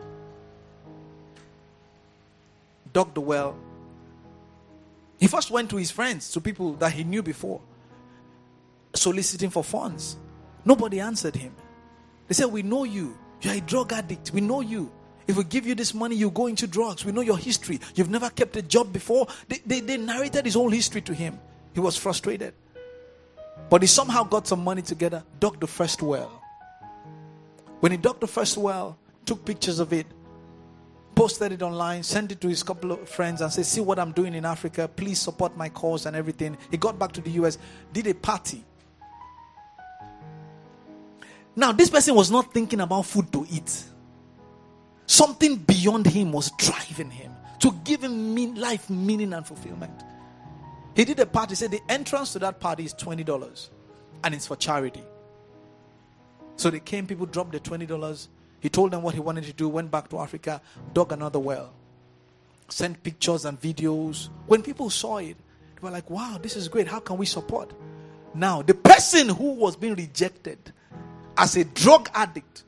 [2.93, 3.57] dug the well,
[5.19, 7.61] he first went to his friends, to people that he knew before,
[8.95, 10.17] soliciting for funds.
[10.65, 11.55] Nobody answered him.
[12.29, 13.17] They said, We know you.
[13.41, 14.33] You're a drug addict.
[14.33, 14.91] We know you.
[15.27, 17.05] If we give you this money, you go into drugs.
[17.05, 17.81] We know your history.
[17.95, 19.27] You've never kept a job before.
[19.49, 21.39] They, they, they narrated his whole history to him.
[21.75, 22.55] He was frustrated.
[23.69, 26.43] But he somehow got some money together, dug the first well.
[27.81, 30.07] When he dug the first well, took pictures of it,
[31.27, 34.13] posted it online, sent it to his couple of friends, and said, See what I'm
[34.13, 34.87] doing in Africa.
[34.87, 36.57] Please support my cause and everything.
[36.71, 37.59] He got back to the US,
[37.93, 38.63] did a party.
[41.57, 43.83] Now, this person was not thinking about food to eat.
[45.07, 50.05] Something beyond him was driving him to give him mean, life meaning and fulfillment.
[50.95, 53.69] He did a party, said the entrance to that party is $20
[54.23, 55.03] and it's for charity.
[56.55, 58.29] So they came, people dropped the $20
[58.61, 60.61] he told them what he wanted to do, went back to Africa,
[60.93, 61.73] dug another well,
[62.69, 64.29] sent pictures and videos.
[64.47, 66.89] When people saw it, they were like, wow, this is great.
[66.89, 67.73] How can we support?
[68.35, 70.59] Now, the person who was being rejected
[71.37, 72.65] as a drug addict,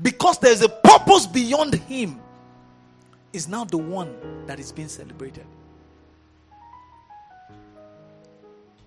[0.00, 2.20] because there's a purpose beyond him,
[3.32, 5.46] is now the one that is being celebrated.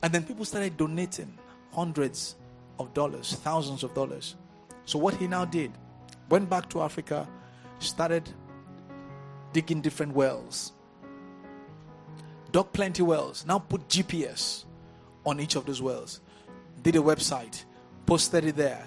[0.03, 1.35] And then people started donating
[1.71, 2.35] hundreds
[2.79, 4.35] of dollars, thousands of dollars.
[4.85, 5.71] So, what he now did
[6.29, 7.27] went back to Africa,
[7.79, 8.29] started
[9.53, 10.73] digging different wells,
[12.51, 13.45] dug plenty wells.
[13.47, 14.65] Now put GPS
[15.25, 16.21] on each of those wells,
[16.81, 17.65] did a website,
[18.05, 18.85] posted it there,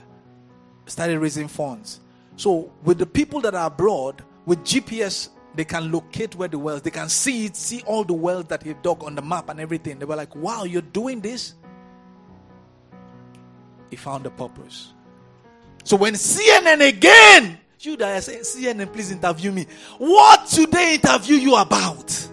[0.87, 2.01] started raising funds.
[2.37, 6.83] So with the people that are abroad, with GPS, they can locate where the wells,
[6.83, 9.59] they can see it, see all the wells that he dug on the map and
[9.59, 9.99] everything.
[9.99, 11.55] They were like, wow, you're doing this?
[13.91, 14.93] He found a purpose.
[15.85, 19.67] So when CNN again, you that are saying, CNN, please interview me.
[19.99, 22.29] What should they interview you about?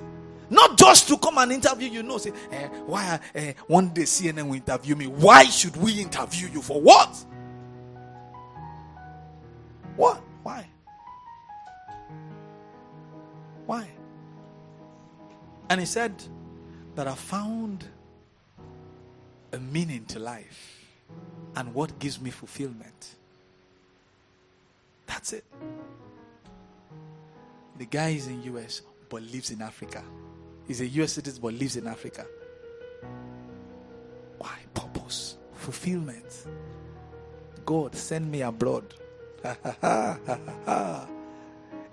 [0.50, 2.04] Not just to come and interview you.
[2.04, 5.08] No, say, eh, why eh, one day CNN will interview me.
[5.08, 6.62] Why should we interview you?
[6.62, 7.16] For what?
[9.96, 10.22] What?
[10.44, 10.68] Why?
[13.66, 13.88] Why?
[15.70, 16.14] And he said
[16.96, 17.86] that I found
[19.52, 20.80] a meaning to life
[21.56, 23.16] and what gives me fulfillment.
[25.06, 25.44] That's it.
[27.78, 30.04] The guy is in US but lives in Africa.
[30.68, 32.26] He's a US citizen but lives in Africa.
[34.38, 34.58] Why?
[34.74, 36.48] Purpose, fulfillment.
[37.66, 38.94] God, send me abroad.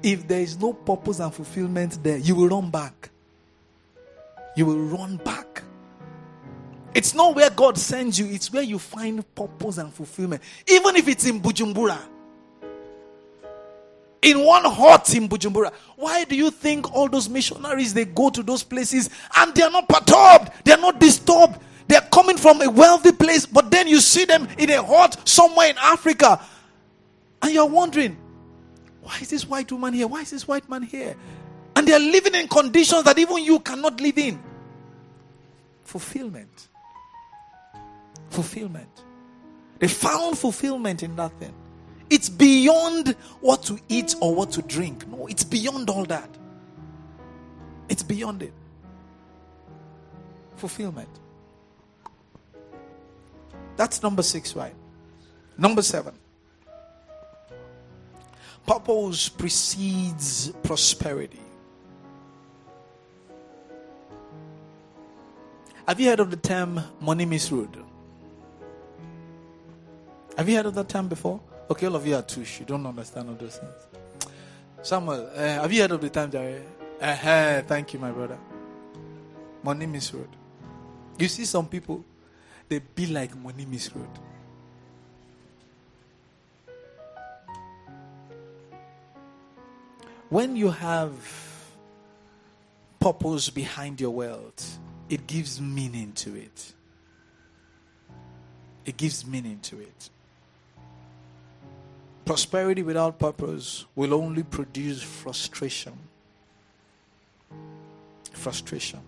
[0.02, 3.10] if there is no purpose and fulfillment there, you will run back.
[4.56, 5.62] You will run back.
[6.94, 10.42] It's not where God sends you, it's where you find purpose and fulfillment.
[10.68, 11.98] Even if it's in Bujumbura.
[14.22, 15.72] In one hut in Bujumbura.
[15.96, 19.70] Why do you think all those missionaries they go to those places and they are
[19.70, 21.58] not perturbed, they are not disturbed?
[21.88, 25.28] They are coming from a wealthy place, but then you see them in a hut
[25.28, 26.40] somewhere in Africa,
[27.42, 28.16] and you're wondering,
[29.02, 30.06] why is this white woman here?
[30.06, 31.16] Why is this white man here?
[31.74, 34.40] And they are living in conditions that even you cannot live in.
[35.82, 36.68] Fulfillment.
[38.30, 39.02] Fulfillment.
[39.80, 41.52] They found fulfillment in that thing.
[42.12, 45.08] It's beyond what to eat or what to drink.
[45.08, 46.28] No, it's beyond all that.
[47.88, 48.52] It's beyond it.
[50.56, 51.08] Fulfillment.
[53.76, 54.74] That's number six, right?
[55.56, 56.12] Number seven.
[58.66, 61.40] Purpose precedes prosperity.
[65.88, 67.74] Have you heard of the term money misroad?
[70.36, 71.40] Have you heard of that term before?
[71.70, 72.60] Okay, all of you are tush.
[72.60, 74.32] You don't understand all those things.
[74.82, 76.62] Samuel, uh, have you heard of the time that?
[77.00, 78.38] Uh, thank you, my brother.
[79.62, 80.28] Money misroad.
[81.18, 82.04] You see, some people
[82.68, 84.08] they be like money misroad.
[90.28, 91.12] When you have
[92.98, 94.78] purpose behind your wealth,
[95.10, 96.72] it gives meaning to it.
[98.86, 100.10] It gives meaning to it.
[102.24, 105.92] Prosperity without purpose will only produce frustration.
[108.32, 109.00] Frustration.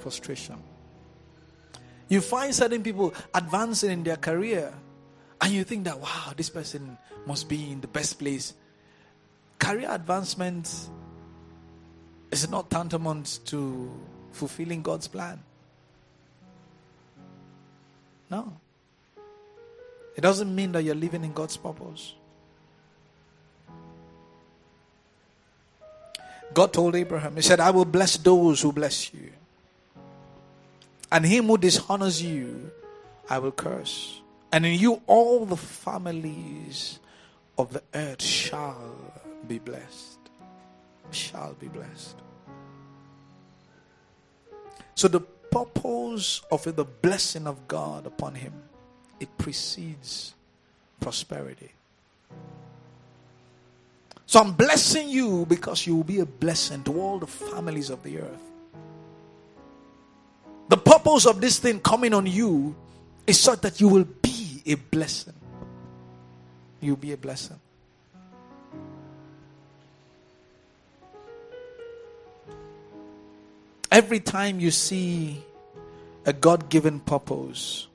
[0.00, 0.56] Frustration.
[2.08, 4.72] You find certain people advancing in their career,
[5.40, 8.54] and you think that, wow, this person must be in the best place.
[9.58, 10.88] Career advancement
[12.30, 13.90] is not tantamount to
[14.32, 15.40] fulfilling God's plan.
[18.30, 18.59] No.
[20.20, 22.12] It doesn't mean that you're living in God's purpose.
[26.52, 29.32] God told Abraham, He said, I will bless those who bless you.
[31.10, 32.70] And him who dishonors you,
[33.30, 34.20] I will curse.
[34.52, 36.98] And in you all the families
[37.56, 38.92] of the earth shall
[39.48, 40.18] be blessed.
[41.12, 42.16] Shall be blessed.
[44.94, 48.52] So the purpose of the blessing of God upon him
[49.20, 50.34] it precedes
[50.98, 51.70] prosperity.
[54.26, 58.02] So I'm blessing you because you will be a blessing to all the families of
[58.02, 58.42] the earth.
[60.68, 62.76] The purpose of this thing coming on you
[63.26, 65.34] is such that you will be a blessing.
[66.80, 67.58] You'll be a blessing.
[73.90, 75.42] Every time you see
[76.24, 77.88] a God given purpose,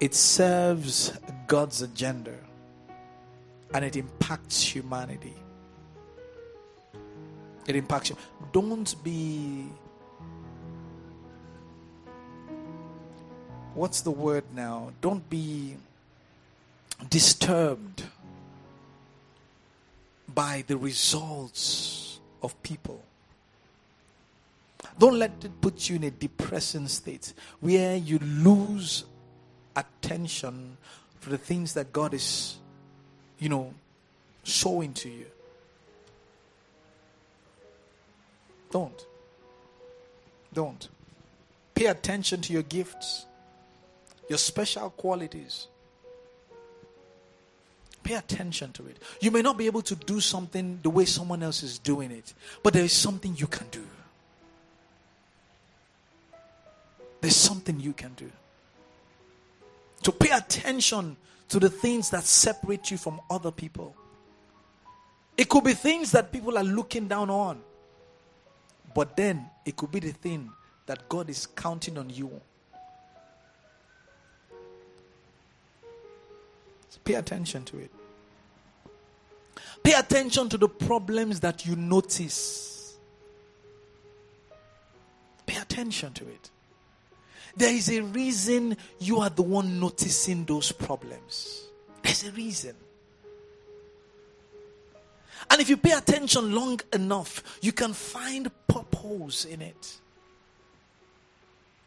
[0.00, 1.12] it serves
[1.46, 2.34] God's agenda
[3.74, 5.34] and it impacts humanity.
[7.66, 8.16] It impacts you.
[8.52, 9.66] Don't be.
[13.74, 14.90] What's the word now?
[15.00, 15.76] Don't be
[17.08, 18.02] disturbed
[20.34, 23.02] by the results of people.
[24.98, 29.04] Don't let it put you in a depressing state where you lose
[29.76, 30.76] attention
[31.20, 32.56] for the things that God is,
[33.38, 33.74] you know,
[34.44, 35.26] showing to you.
[38.70, 39.06] Don't.
[40.52, 40.88] Don't.
[41.74, 43.26] Pay attention to your gifts,
[44.28, 45.66] your special qualities.
[48.02, 48.96] Pay attention to it.
[49.20, 52.32] You may not be able to do something the way someone else is doing it,
[52.62, 53.86] but there is something you can do.
[57.20, 58.30] There's something you can do.
[60.02, 61.16] To pay attention
[61.48, 63.94] to the things that separate you from other people.
[65.36, 67.60] It could be things that people are looking down on.
[68.94, 70.50] But then it could be the thing
[70.86, 72.40] that God is counting on you.
[76.88, 77.90] So pay attention to it.
[79.82, 82.96] Pay attention to the problems that you notice.
[85.46, 86.50] Pay attention to it.
[87.56, 91.64] There is a reason you are the one noticing those problems.
[92.02, 92.74] There's a reason.
[95.50, 99.98] And if you pay attention long enough, you can find purpose in it.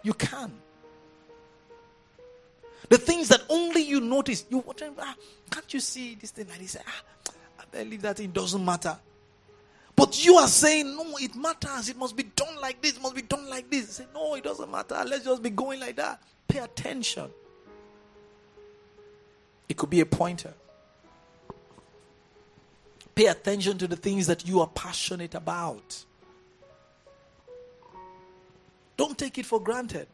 [0.01, 0.51] You can.
[2.89, 4.63] The things that only you notice, you
[4.99, 5.15] ah,
[5.49, 6.77] can't you see this thing like this?
[6.85, 7.01] Ah,
[7.59, 8.97] I believe that it doesn't matter.
[9.95, 11.89] But you are saying, no, it matters.
[11.89, 12.97] It must be done like this.
[12.97, 13.95] It must be done like this.
[13.95, 15.01] Say, no, it doesn't matter.
[15.05, 16.21] Let's just be going like that.
[16.47, 17.29] Pay attention.
[19.69, 20.53] It could be a pointer.
[23.15, 26.03] Pay attention to the things that you are passionate about.
[28.97, 30.07] Don't take it for granted.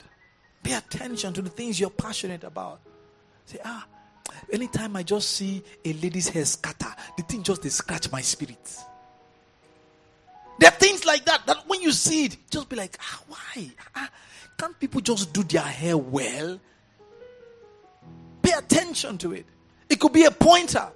[0.64, 2.82] Pay attention to the things you're passionate about.
[3.46, 3.88] Say, ah,
[4.52, 8.78] anytime I just see a lady's hair scatter, the thing just scratch my spirit.
[10.60, 13.72] There are things like that that when you see it, just be like, ah, why?
[13.96, 14.10] Ah,
[14.58, 16.60] can't people just do their hair well?
[18.42, 19.46] Pay attention to it.
[19.90, 20.92] It could be a pointer.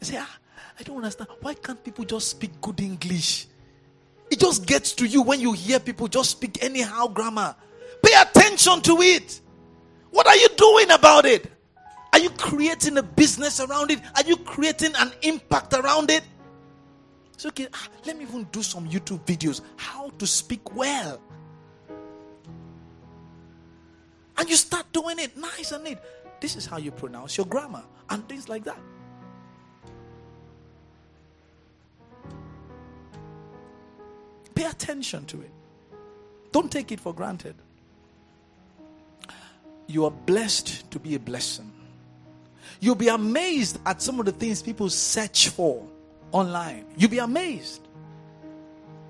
[0.00, 0.38] I say, ah,
[0.78, 1.30] I don't understand.
[1.40, 3.46] Why can't people just speak good English?
[4.30, 7.56] It just gets to you when you hear people just speak anyhow grammar.
[8.02, 9.40] Pay attention to it.
[10.10, 11.50] What are you doing about it?
[12.12, 14.00] Are you creating a business around it?
[14.14, 16.22] Are you creating an impact around it?
[17.34, 17.68] It's okay.
[17.74, 19.60] Ah, let me even do some YouTube videos.
[19.76, 21.20] How to speak well.
[24.36, 25.98] And you start doing it nice and neat.
[26.40, 28.78] This is how you pronounce your grammar and things like that.
[34.54, 35.50] Pay attention to it.
[36.52, 37.56] Don't take it for granted.
[39.86, 41.72] You are blessed to be a blessing.
[42.80, 45.86] You'll be amazed at some of the things people search for
[46.34, 46.84] online.
[46.96, 47.80] You'll be amazed.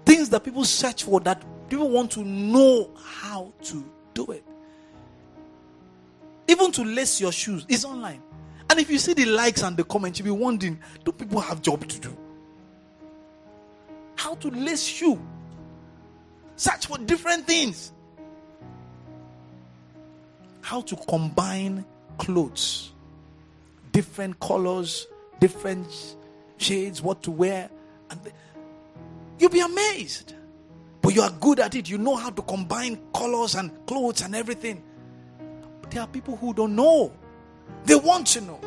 [0.04, 4.44] Things that people search for that people want to know how to do it.
[6.46, 8.22] Even to lace your shoes is online.
[8.68, 11.62] And if you see the likes and the comments, you'll be wondering, do people have
[11.62, 12.16] job to do?
[14.16, 15.20] How to lace shoe.
[16.56, 17.92] Search for different things.
[20.60, 21.86] How to combine
[22.18, 22.92] clothes,
[23.92, 25.06] different colors,
[25.40, 26.16] different
[26.56, 27.70] shades, what to wear.
[28.10, 28.20] And
[29.38, 30.34] you'll be amazed.
[31.00, 31.88] But you are good at it.
[31.88, 34.82] You know how to combine colors and clothes and everything.
[35.82, 37.12] But there are people who don't know.
[37.84, 38.60] They want to know.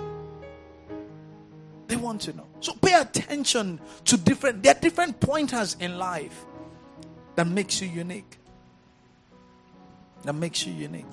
[1.88, 2.45] They want to know.
[2.59, 6.45] So pay attention to different, there are different pointers in life
[7.35, 8.38] that makes you unique.
[10.23, 11.05] That makes you unique.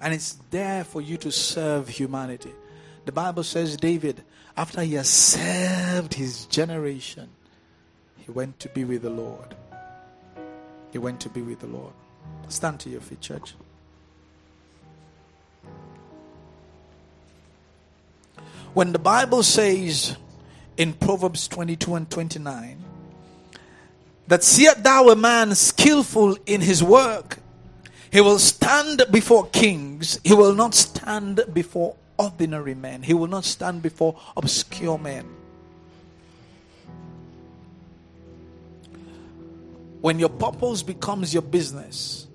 [0.00, 2.52] And it's there for you to serve humanity.
[3.04, 4.22] The Bible says David,
[4.60, 7.30] after he has served his generation,
[8.18, 9.54] he went to be with the Lord.
[10.92, 11.94] He went to be with the Lord.
[12.48, 13.54] Stand to your feet, church.
[18.74, 20.18] When the Bible says
[20.76, 22.84] in Proverbs 22 and 29,
[24.26, 27.38] that seest thou a man skillful in his work,
[28.12, 33.44] he will stand before kings, he will not stand before ordinary men, he will not
[33.44, 35.26] stand before obscure men.
[40.00, 42.26] When your purpose becomes your business,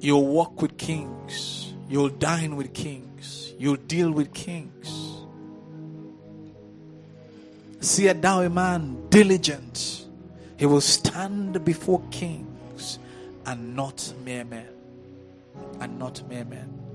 [0.00, 5.22] you'll walk with kings, you'll dine with kings, you'll deal with kings.
[7.80, 10.06] See thou a man diligent,
[10.56, 12.98] he will stand before kings
[13.44, 14.68] and not mere men.
[15.80, 16.85] And not mere men.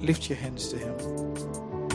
[0.00, 0.96] Lift your hands to him.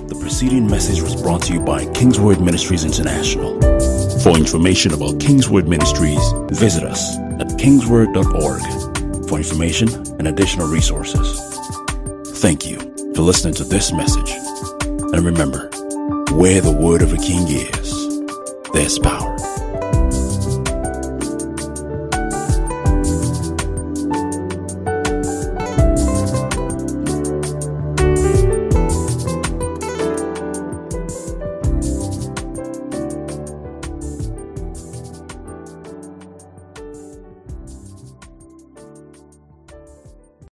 [0.07, 3.59] The preceding message was brought to you by Kingsword Ministries International.
[4.21, 9.89] For information about Kingsword Ministries, visit us at kingsword.org for information
[10.19, 11.39] and additional resources.
[12.41, 12.79] Thank you
[13.15, 14.31] for listening to this message.
[15.13, 15.69] And remember,
[16.33, 18.19] where the word of a king is,
[18.73, 19.30] there's power.